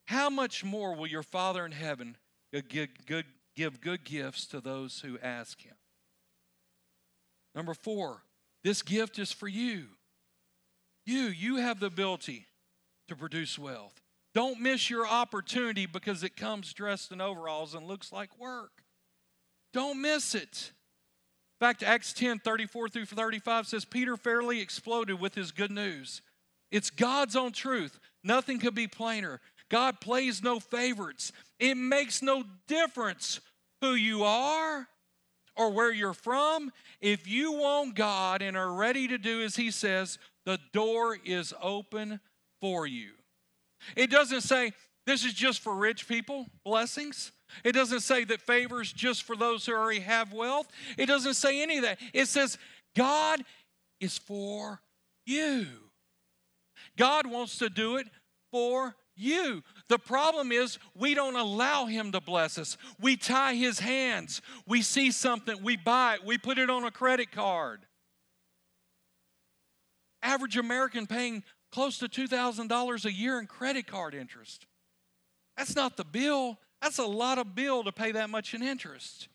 [0.05, 2.17] how much more will your Father in heaven
[2.69, 5.75] give good, give good gifts to those who ask Him?
[7.53, 8.23] Number four,
[8.63, 9.85] this gift is for you.
[11.05, 12.47] You, you have the ability
[13.09, 14.02] to produce wealth.
[14.33, 18.83] Don't miss your opportunity because it comes dressed in overalls and looks like work.
[19.73, 20.71] Don't miss it.
[21.61, 26.21] In fact, Acts 10 34 through 35 says Peter fairly exploded with his good news.
[26.71, 27.99] It's God's own truth.
[28.23, 29.39] Nothing could be plainer.
[29.69, 31.31] God plays no favorites.
[31.59, 33.39] It makes no difference
[33.81, 34.87] who you are
[35.55, 36.71] or where you're from.
[36.99, 41.53] If you want God and are ready to do as He says, the door is
[41.61, 42.19] open
[42.59, 43.11] for you.
[43.95, 44.73] It doesn't say
[45.05, 47.31] this is just for rich people, blessings.
[47.63, 50.67] It doesn't say that favors just for those who already have wealth.
[50.97, 51.99] It doesn't say any of that.
[52.13, 52.57] It says
[52.95, 53.43] God
[53.99, 54.79] is for
[55.25, 55.65] you.
[56.97, 58.07] God wants to do it
[58.51, 59.63] for you.
[59.89, 62.77] The problem is we don't allow him to bless us.
[62.99, 64.41] We tie his hands.
[64.67, 67.85] We see something, we buy it, we put it on a credit card.
[70.21, 74.67] Average American paying close to $2,000 a year in credit card interest.
[75.57, 76.59] That's not the bill.
[76.83, 79.27] That's a lot of bill to pay that much in interest.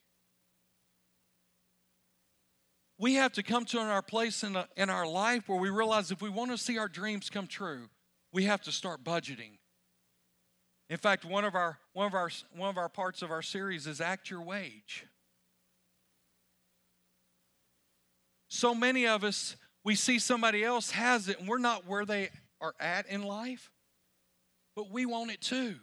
[2.96, 6.12] We have to come to our place in, a, in our life where we realize
[6.12, 7.88] if we want to see our dreams come true,
[8.32, 9.58] we have to start budgeting.
[10.90, 13.86] In fact, one of our one of our one of our parts of our series
[13.86, 15.06] is act your wage.
[18.48, 19.56] So many of us
[19.88, 22.28] we see somebody else has it and we're not where they
[22.60, 23.70] are at in life,
[24.76, 25.76] but we want it too.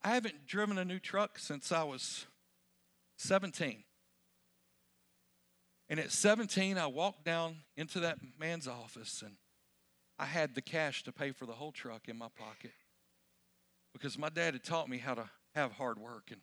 [0.00, 2.26] I haven't driven a new truck since I was
[3.16, 3.82] 17.
[5.88, 9.34] And at 17, I walked down into that man's office and
[10.20, 12.74] I had the cash to pay for the whole truck in my pocket
[13.92, 16.42] because my dad had taught me how to have hard work and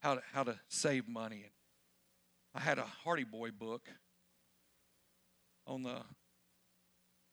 [0.00, 1.42] how to, how to save money.
[1.42, 1.52] And
[2.58, 3.88] I had a Hardy Boy book
[5.64, 5.98] on the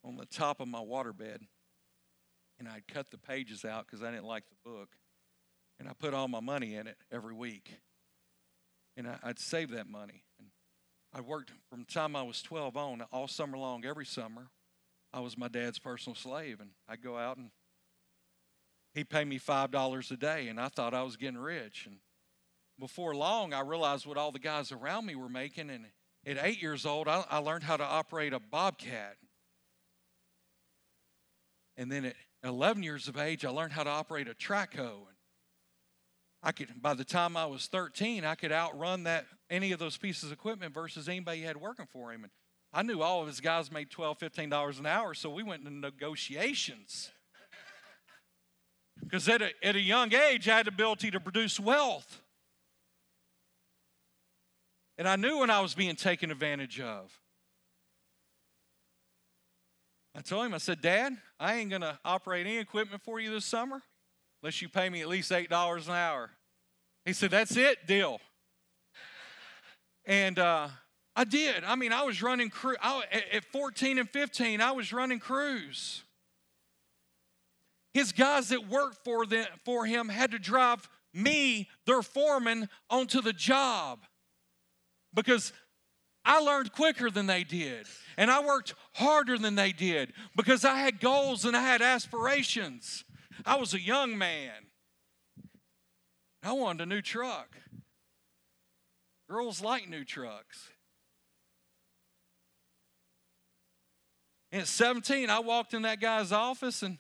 [0.04, 1.40] on the top of my waterbed,
[2.60, 4.90] and I'd cut the pages out because I didn't like the book,
[5.80, 7.74] and I put all my money in it every week,
[8.96, 10.26] and I, would save that money.
[10.38, 10.50] And
[11.12, 14.50] I worked from the time I was 12 on all summer long, every summer,
[15.12, 17.50] I was my dad's personal slave, and I'd go out and
[18.94, 21.88] he'd pay me five dollars a day, and I thought I was getting rich.
[21.88, 21.98] And
[22.80, 25.86] before long, I realized what all the guys around me were making, and
[26.26, 29.18] at eight years old, I, I learned how to operate a bobcat.
[31.78, 35.08] And then at 11 years of age, I learned how to operate a track hoe.
[36.42, 39.98] I could by the time I was 13, I could outrun that any of those
[39.98, 42.24] pieces of equipment versus anybody had working for him.
[42.24, 42.32] And
[42.72, 45.66] I knew all of his guys made 12, 15 dollars an hour, so we went
[45.66, 47.12] into negotiations.
[49.04, 52.22] Because at a, at a young age, I had the ability to produce wealth.
[54.98, 57.12] And I knew when I was being taken advantage of.
[60.16, 63.32] I told him, I said, Dad, I ain't going to operate any equipment for you
[63.32, 63.82] this summer
[64.42, 66.32] unless you pay me at least $8 an hour.
[67.04, 68.22] He said, That's it, deal.
[70.06, 70.70] And uh,
[71.16, 71.66] I did.
[71.66, 72.76] I mean, I was running crew.
[72.82, 76.04] I, at 14 and 15, I was running crews.
[77.94, 83.22] His guys that worked for, them, for him had to drive me, their foreman, onto
[83.22, 84.00] the job
[85.16, 85.54] because
[86.26, 87.88] I learned quicker than they did.
[88.18, 93.04] And I worked harder than they did because I had goals and I had aspirations.
[93.46, 94.52] I was a young man.
[96.44, 97.56] I wanted a new truck.
[99.30, 100.70] Girls like new trucks.
[104.52, 106.98] And at 17, I walked in that guy's office and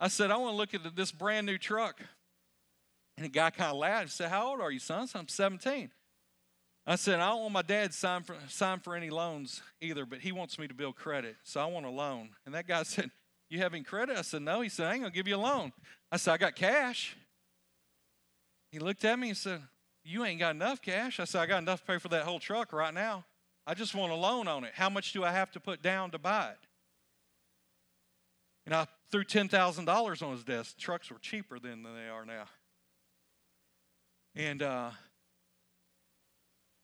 [0.00, 2.00] I said, I want to look at this brand new truck.
[3.16, 5.06] And the guy kind of laughed and said, How old are you, son?
[5.06, 5.90] So I'm 17.
[6.90, 10.06] I said, I don't want my dad to sign for, sign for any loans either,
[10.06, 12.30] but he wants me to build credit, so I want a loan.
[12.46, 13.10] And that guy said,
[13.50, 14.16] You have any credit?
[14.16, 14.62] I said, No.
[14.62, 15.72] He said, I ain't going to give you a loan.
[16.10, 17.14] I said, I got cash.
[18.72, 19.60] He looked at me and said,
[20.02, 21.20] You ain't got enough cash.
[21.20, 23.26] I said, I got enough to pay for that whole truck right now.
[23.66, 24.72] I just want a loan on it.
[24.74, 26.66] How much do I have to put down to buy it?
[28.64, 30.78] And I threw $10,000 on his desk.
[30.78, 32.44] Trucks were cheaper then than they are now.
[34.34, 34.90] And uh,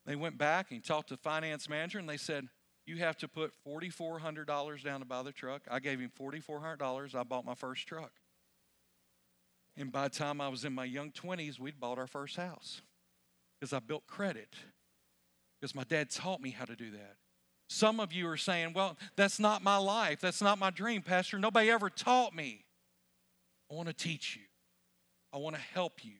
[0.06, 2.48] they went back and talked to the finance manager, and they said,
[2.86, 5.62] You have to put $4,400 down to buy the truck.
[5.70, 7.14] I gave him $4,400.
[7.14, 8.12] I bought my first truck.
[9.76, 12.82] And by the time I was in my young 20s, we'd bought our first house
[13.58, 14.54] because I built credit,
[15.60, 17.16] because my dad taught me how to do that.
[17.68, 20.20] Some of you are saying, Well, that's not my life.
[20.20, 21.38] That's not my dream, Pastor.
[21.38, 22.64] Nobody ever taught me.
[23.70, 24.42] I want to teach you,
[25.32, 26.16] I want to help you.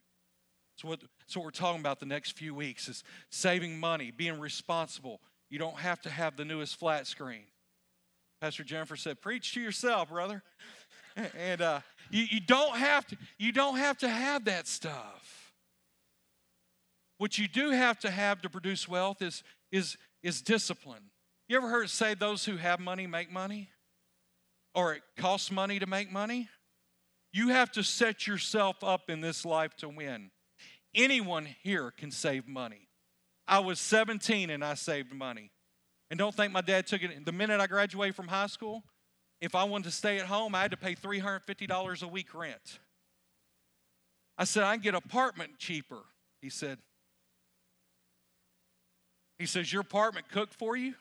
[0.77, 4.39] So what, so what we're talking about the next few weeks is saving money, being
[4.39, 5.21] responsible.
[5.51, 7.45] You don't have to have the newest flat screen.
[8.41, 10.43] Pastor Jennifer said, "Preach to yourself, brother."
[11.39, 13.17] and uh, you, you don't have to.
[13.39, 15.53] You don't have to have that stuff.
[17.19, 21.11] What you do have to have to produce wealth is is is discipline.
[21.49, 23.71] You ever heard it say those who have money make money,
[24.75, 26.49] or it costs money to make money?
[27.33, 30.31] You have to set yourself up in this life to win.
[30.95, 32.89] Anyone here can save money.
[33.47, 35.51] I was 17 and I saved money.
[36.11, 37.25] And don't think my dad took it.
[37.25, 38.85] The minute I graduated from high school,
[39.41, 42.79] if I wanted to stay at home, I had to pay $350 a week rent.
[44.39, 46.03] I said, I can get an apartment cheaper.
[46.41, 46.79] He said,
[49.39, 50.95] he says, Your apartment cook for you?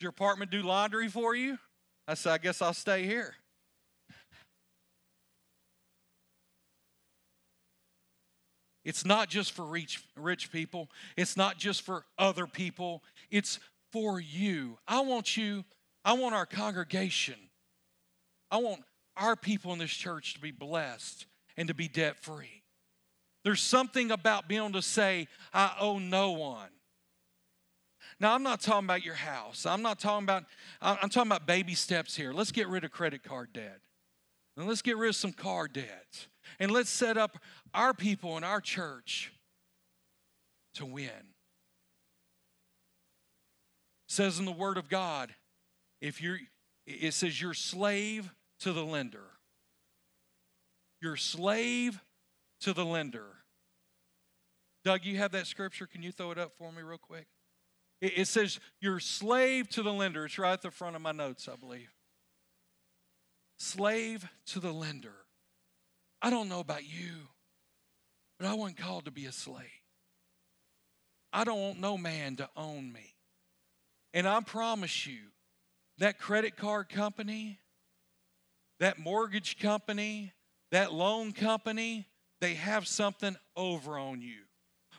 [0.00, 1.58] Your apartment do laundry for you?
[2.06, 3.34] I said, I guess I'll stay here.
[8.90, 13.60] It's not just for rich, rich people, it's not just for other people, it's
[13.92, 14.78] for you.
[14.88, 15.64] I want you,
[16.04, 17.36] I want our congregation,
[18.50, 18.82] I want
[19.16, 21.26] our people in this church to be blessed
[21.56, 22.64] and to be debt free.
[23.44, 26.70] There's something about being able to say, I owe no one.
[28.18, 29.66] Now, I'm not talking about your house.
[29.66, 30.46] I'm not talking about,
[30.82, 32.32] I'm talking about baby steps here.
[32.32, 33.78] Let's get rid of credit card debt.
[34.56, 36.26] And let's get rid of some car debt.
[36.60, 37.38] And let's set up
[37.74, 39.32] our people and our church
[40.74, 41.08] to win.
[41.08, 41.32] It
[44.06, 45.34] says in the Word of God,
[46.00, 46.38] if you're,
[46.86, 48.30] it says you're slave
[48.60, 49.24] to the lender.
[51.00, 51.98] You're slave
[52.60, 53.26] to the lender.
[54.84, 55.86] Doug, you have that scripture?
[55.86, 57.26] Can you throw it up for me real quick?
[58.02, 60.24] It says you're slave to the lender.
[60.24, 61.90] It's right at the front of my notes, I believe.
[63.58, 65.16] Slave to the lender.
[66.22, 67.28] I don't know about you,
[68.38, 69.66] but I wasn't called to be a slave.
[71.32, 73.14] I don't want no man to own me.
[74.12, 75.18] And I promise you,
[75.98, 77.58] that credit card company,
[78.80, 80.32] that mortgage company,
[80.72, 82.06] that loan company,
[82.40, 84.40] they have something over on you.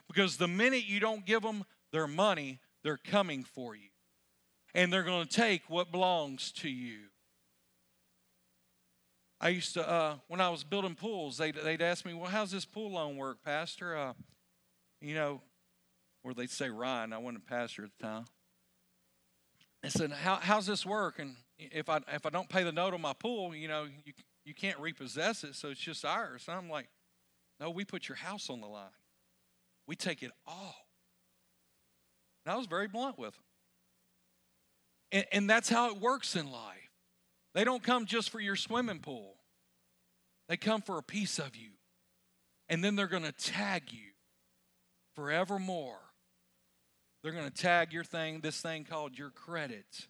[0.08, 3.88] Because the minute you don't give them their money, they're coming for you.
[4.74, 7.00] And they're going to take what belongs to you.
[9.42, 12.52] I used to, uh, when I was building pools, they'd, they'd ask me, well, how's
[12.52, 13.96] this pool loan work, Pastor?
[13.96, 14.12] Uh,
[15.00, 15.42] you know,
[16.22, 18.24] or they'd say Ryan, I wasn't a pastor at the time.
[19.84, 21.18] I said, How, how's this work?
[21.18, 24.12] And if I, if I don't pay the note on my pool, you know, you,
[24.44, 26.44] you can't repossess it, so it's just ours.
[26.46, 26.88] And I'm like,
[27.58, 28.90] No, we put your house on the line.
[29.88, 30.76] We take it all.
[32.46, 33.44] And I was very blunt with them.
[35.10, 36.81] And, and that's how it works in life.
[37.54, 39.34] They don't come just for your swimming pool,
[40.48, 41.70] they come for a piece of you.
[42.68, 44.12] And then they're going to tag you
[45.14, 45.98] forevermore.
[47.22, 50.06] They're going to tag your thing, this thing called your credit.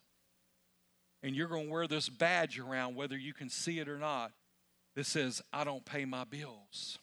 [1.22, 4.32] And you're going to wear this badge around, whether you can see it or not,
[4.94, 6.98] that says, I don't pay my bills.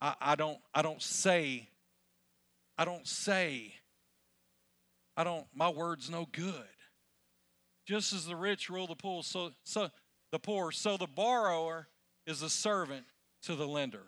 [0.00, 1.68] I, I don't I don't say,
[2.78, 3.74] I don't say,
[5.16, 6.54] I don't, my word's no good.
[7.90, 9.90] Just as the rich rule the poor, so so
[10.30, 11.88] the poor, so the borrower
[12.24, 13.04] is a servant
[13.42, 14.04] to the lender.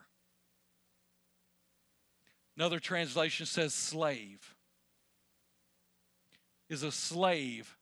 [2.56, 4.54] Another translation says slave
[6.70, 7.76] is a slave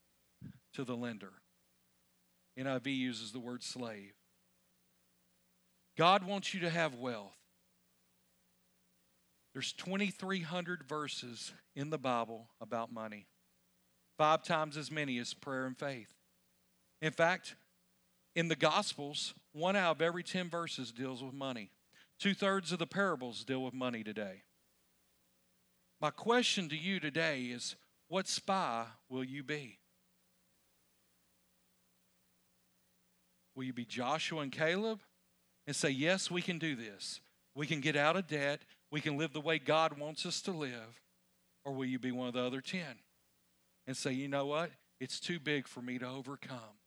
[0.72, 1.32] to the lender.
[2.59, 4.14] NIV uses the word slave.
[5.98, 7.36] God wants you to have wealth.
[9.53, 13.26] There's 2,300 verses in the Bible about money,
[14.20, 16.12] five times as many as prayer and faith.
[17.00, 17.54] In fact,
[18.36, 21.70] in the Gospels, one out of every 10 verses deals with money.
[22.18, 24.42] Two thirds of the parables deal with money today.
[26.02, 27.76] My question to you today is
[28.08, 29.78] what spy will you be?
[33.56, 35.00] Will you be Joshua and Caleb
[35.66, 37.22] and say, Yes, we can do this?
[37.54, 38.60] We can get out of debt.
[38.90, 41.00] We can live the way God wants us to live.
[41.64, 42.84] Or will you be one of the other 10
[43.87, 44.70] and say, You know what?
[45.01, 46.78] It's too big for me to overcome.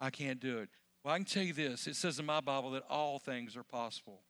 [0.00, 0.68] I can't do it.
[1.04, 3.64] Well, I can tell you this it says in my Bible that all things are
[3.64, 4.22] possible.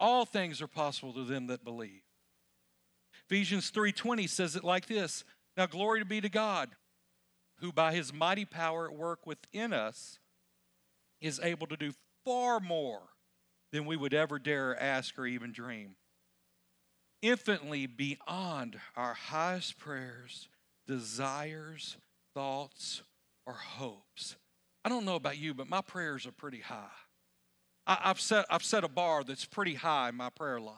[0.00, 2.02] All things are possible to them that believe.
[3.28, 5.24] Ephesians 3:20 says it like this.
[5.56, 6.76] Now glory to be to God,
[7.58, 10.18] who by his mighty power at work within us
[11.20, 11.94] is able to do
[12.24, 13.02] far more
[13.72, 15.96] than we would ever dare ask or even dream.
[17.22, 20.48] Infinitely beyond our highest prayers,
[20.86, 21.96] desires,
[22.34, 23.02] thoughts,
[23.46, 24.36] or hopes.
[24.84, 26.88] I don't know about you, but my prayers are pretty high.
[27.86, 30.76] I, have set, I've set a bar that's pretty high in my prayer life.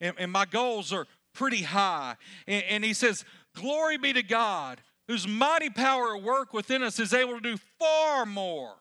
[0.00, 2.16] And, and my goals are pretty high.
[2.46, 3.24] And, and he says,
[3.54, 7.56] Glory be to God, whose mighty power at work within us is able to do
[7.78, 8.74] far more.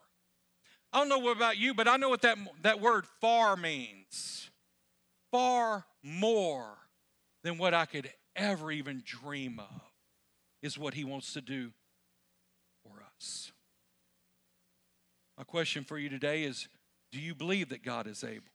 [0.91, 4.49] I don't know about you, but I know what that, that word far means.
[5.31, 6.77] Far more
[7.43, 9.92] than what I could ever even dream of
[10.63, 11.71] is what he wants to do
[12.81, 13.51] for us.
[15.37, 16.67] My question for you today is
[17.11, 18.47] Do you believe that God is able?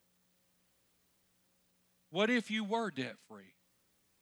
[2.10, 3.52] What if you were debt free?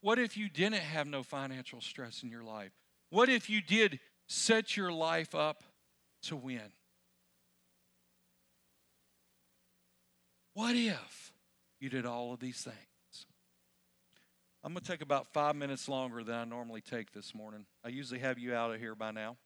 [0.01, 2.73] What if you didn't have no financial stress in your life?
[3.11, 5.63] What if you did set your life up
[6.25, 6.73] to win?
[10.55, 11.33] What if
[11.81, 12.96] you did all of these things?
[14.67, 17.67] I'm going to take about five minutes longer than I normally take this morning.
[17.85, 19.37] I usually have you out of here by now.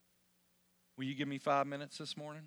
[0.96, 2.44] Will you give me five minutes this morning?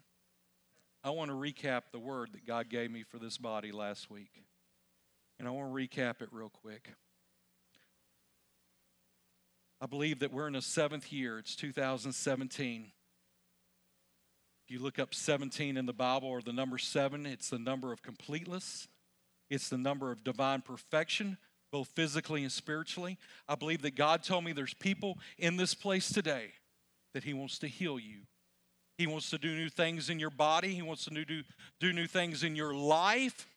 [1.03, 4.41] I want to recap the word that God gave me for this body last week.
[5.37, 6.89] And I want to recap it real quick.
[9.79, 11.37] I believe that we're in a seventh year.
[11.37, 12.91] It's 2017.
[14.65, 17.91] If you look up 17 in the Bible or the number seven, it's the number
[17.91, 18.87] of completeness,
[19.51, 21.37] it's the number of divine perfection,
[21.73, 23.17] both physically and spiritually.
[23.49, 26.51] I believe that God told me there's people in this place today
[27.15, 28.19] that He wants to heal you.
[28.95, 31.41] He wants to do new things in your body, He wants to do,
[31.79, 33.47] do new things in your life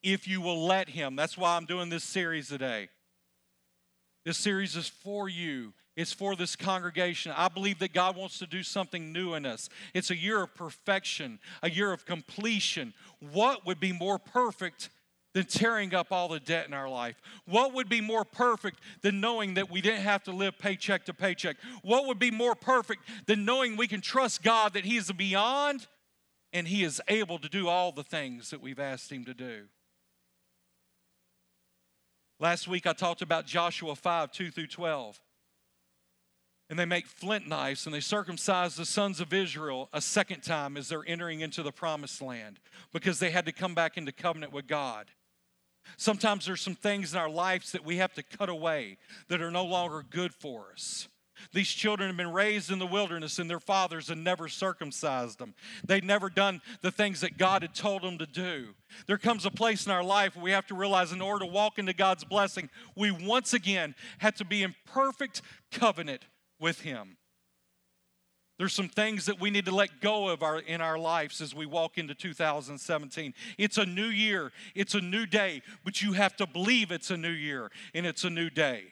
[0.00, 1.16] if you will let Him.
[1.16, 2.88] That's why I'm doing this series today.
[4.24, 5.72] This series is for you.
[5.96, 7.32] It's for this congregation.
[7.36, 9.68] I believe that God wants to do something new in us.
[9.92, 12.94] It's a year of perfection, a year of completion.
[13.32, 14.90] What would be more perfect
[15.36, 17.20] than tearing up all the debt in our life?
[17.44, 21.12] What would be more perfect than knowing that we didn't have to live paycheck to
[21.12, 21.58] paycheck?
[21.82, 25.88] What would be more perfect than knowing we can trust God that He is beyond
[26.54, 29.64] and He is able to do all the things that we've asked Him to do?
[32.40, 35.20] Last week I talked about Joshua 5 2 through 12.
[36.70, 40.78] And they make flint knives and they circumcise the sons of Israel a second time
[40.78, 42.58] as they're entering into the promised land
[42.90, 45.10] because they had to come back into covenant with God.
[45.96, 49.50] Sometimes there's some things in our lives that we have to cut away that are
[49.50, 51.08] no longer good for us.
[51.52, 55.54] These children have been raised in the wilderness and their fathers had never circumcised them.
[55.84, 58.74] They'd never done the things that God had told them to do.
[59.06, 61.50] There comes a place in our life where we have to realize in order to
[61.50, 66.24] walk into God's blessing, we once again have to be in perfect covenant
[66.58, 67.16] with Him.
[68.58, 71.54] There's some things that we need to let go of our, in our lives as
[71.54, 73.34] we walk into 2017.
[73.58, 77.18] It's a new year, it's a new day, but you have to believe it's a
[77.18, 78.84] new year and it's a new day.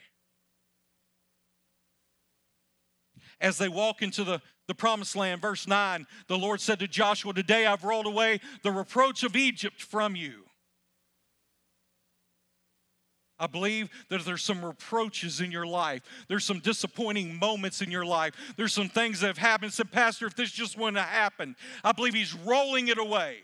[3.40, 7.32] As they walk into the, the promised land, verse 9, the Lord said to Joshua,
[7.32, 10.43] Today I've rolled away the reproach of Egypt from you.
[13.38, 16.02] I believe that there's some reproaches in your life.
[16.28, 18.34] There's some disappointing moments in your life.
[18.56, 19.72] There's some things that have happened.
[19.72, 23.38] Said, Pastor, if this just wouldn't have happened, I believe he's rolling it away.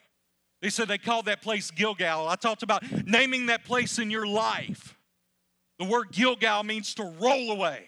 [0.63, 2.29] They said they called that place Gilgal.
[2.29, 4.97] I talked about naming that place in your life.
[5.79, 7.85] The word Gilgal means to roll away,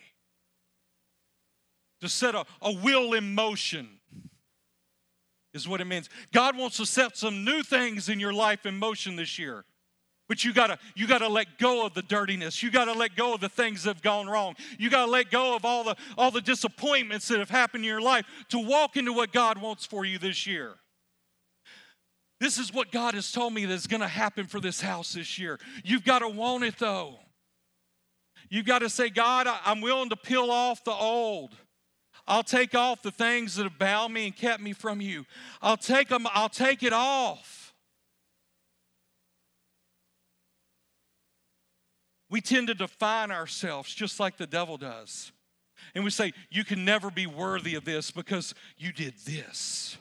[2.00, 4.00] to set a, a wheel in motion,
[5.52, 6.08] is what it means.
[6.32, 9.66] God wants to set some new things in your life in motion this year.
[10.32, 12.62] But you gotta, you gotta let go of the dirtiness.
[12.62, 14.56] You gotta let go of the things that have gone wrong.
[14.78, 18.00] You gotta let go of all the all the disappointments that have happened in your
[18.00, 20.76] life to walk into what God wants for you this year.
[22.40, 25.60] This is what God has told me that's gonna happen for this house this year.
[25.84, 27.18] You've got to want it though.
[28.48, 31.54] You've got to say, God, I'm willing to peel off the old.
[32.26, 35.26] I'll take off the things that have bound me and kept me from you.
[35.60, 37.61] I'll take them, I'll take it off.
[42.32, 45.32] We tend to define ourselves just like the devil does.
[45.94, 49.98] And we say, You can never be worthy of this because you did this,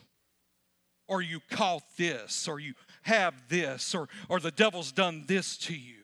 [1.09, 5.75] or you caught this, or you have this, or, or the devil's done this to
[5.75, 6.03] you.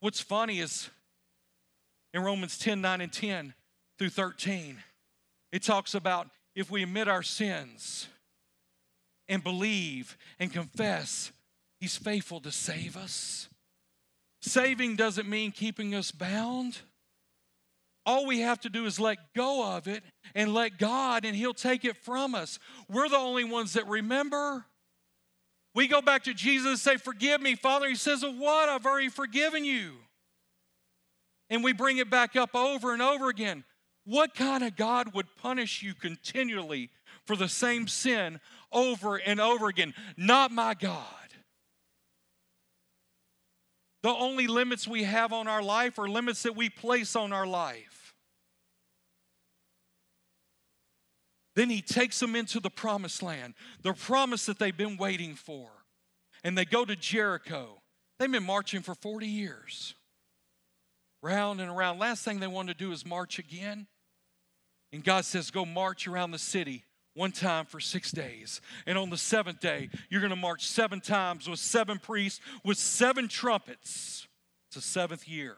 [0.00, 0.88] What's funny is
[2.14, 3.52] in Romans 10 9 and 10
[3.98, 4.78] through 13,
[5.52, 8.08] it talks about if we admit our sins
[9.28, 11.32] and believe and confess,
[11.80, 13.50] he's faithful to save us
[14.46, 16.78] Saving doesn't mean keeping us bound.
[18.06, 20.04] All we have to do is let go of it
[20.36, 22.60] and let God, and He'll take it from us.
[22.88, 24.64] We're the only ones that remember.
[25.74, 27.88] We go back to Jesus and say, Forgive me, Father.
[27.88, 28.68] He says, Of what?
[28.68, 29.94] I've already forgiven you.
[31.50, 33.64] And we bring it back up over and over again.
[34.04, 36.90] What kind of God would punish you continually
[37.24, 38.38] for the same sin
[38.70, 39.92] over and over again?
[40.16, 41.25] Not my God.
[44.06, 47.44] The only limits we have on our life are limits that we place on our
[47.44, 48.14] life.
[51.56, 55.68] Then he takes them into the promised land, the promise that they've been waiting for.
[56.44, 57.82] And they go to Jericho.
[58.20, 59.96] They've been marching for 40 years,
[61.20, 61.98] round and around.
[61.98, 63.88] Last thing they want to do is march again.
[64.92, 66.84] And God says, Go march around the city
[67.16, 68.60] one time for six days.
[68.86, 72.76] And on the seventh day, you're going to march seven times with seven priests with
[72.76, 74.28] seven trumpets.
[74.68, 75.56] It's a seventh year.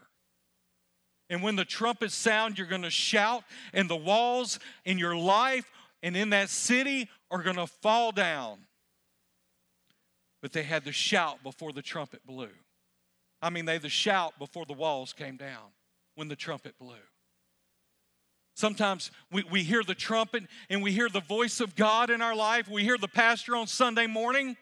[1.29, 3.45] And when the trumpets sound, you're going to shout,
[3.75, 5.71] and the walls in your life
[6.03, 8.61] and in that city are going to fall down.
[10.41, 12.51] But they had to shout before the trumpet blew.
[13.43, 15.73] I mean, they had to shout before the walls came down
[16.15, 16.95] when the trumpet blew.
[18.59, 22.35] Sometimes we, we hear the trumpet and we hear the voice of God in our
[22.35, 22.69] life.
[22.69, 24.57] We hear the pastor on Sunday morning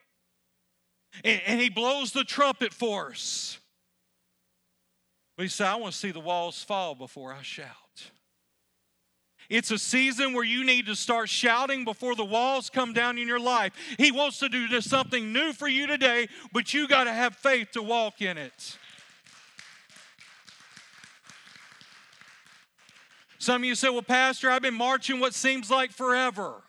[1.25, 3.59] and, and he blows the trumpet for us.
[5.35, 7.71] But he said, I want to see the walls fall before I shout.
[9.49, 13.27] It's a season where you need to start shouting before the walls come down in
[13.27, 13.73] your life.
[13.97, 17.71] He wants to do something new for you today, but you got to have faith
[17.71, 18.77] to walk in it.
[23.39, 26.63] Some of you say, Well, Pastor, I've been marching what seems like forever.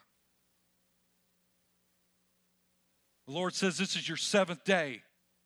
[3.27, 5.03] The Lord says, This is your seventh day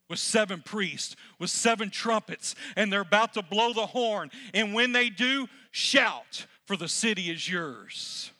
[0.09, 4.29] with seven priests, with seven trumpets, and they're about to blow the horn.
[4.53, 8.31] And when they do, shout, for the city is yours.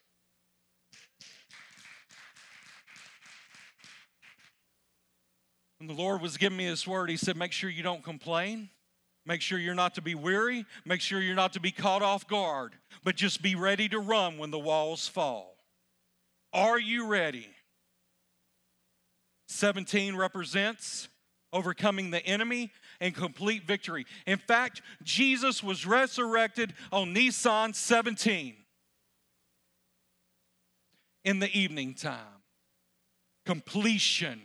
[5.80, 8.70] When the Lord was giving me this word, He said, Make sure you don't complain.
[9.26, 10.66] Make sure you're not to be weary.
[10.86, 14.38] Make sure you're not to be caught off guard but just be ready to run
[14.38, 15.56] when the walls fall.
[16.54, 17.50] Are you ready?
[19.48, 21.08] 17 represents
[21.54, 24.06] overcoming the enemy and complete victory.
[24.26, 28.56] In fact, Jesus was resurrected on Nisan 17
[31.26, 32.18] in the evening time.
[33.46, 34.42] Completion.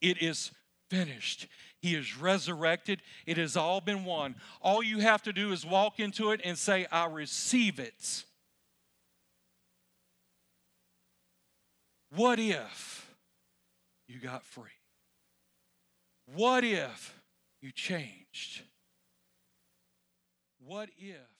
[0.00, 0.50] It is
[0.90, 1.48] finished.
[1.80, 3.02] He is resurrected.
[3.26, 4.34] It has all been won.
[4.60, 8.24] All you have to do is walk into it and say, I receive it.
[12.10, 13.08] What if
[14.08, 14.64] you got free?
[16.34, 17.14] What if
[17.60, 18.62] you changed?
[20.64, 21.37] What if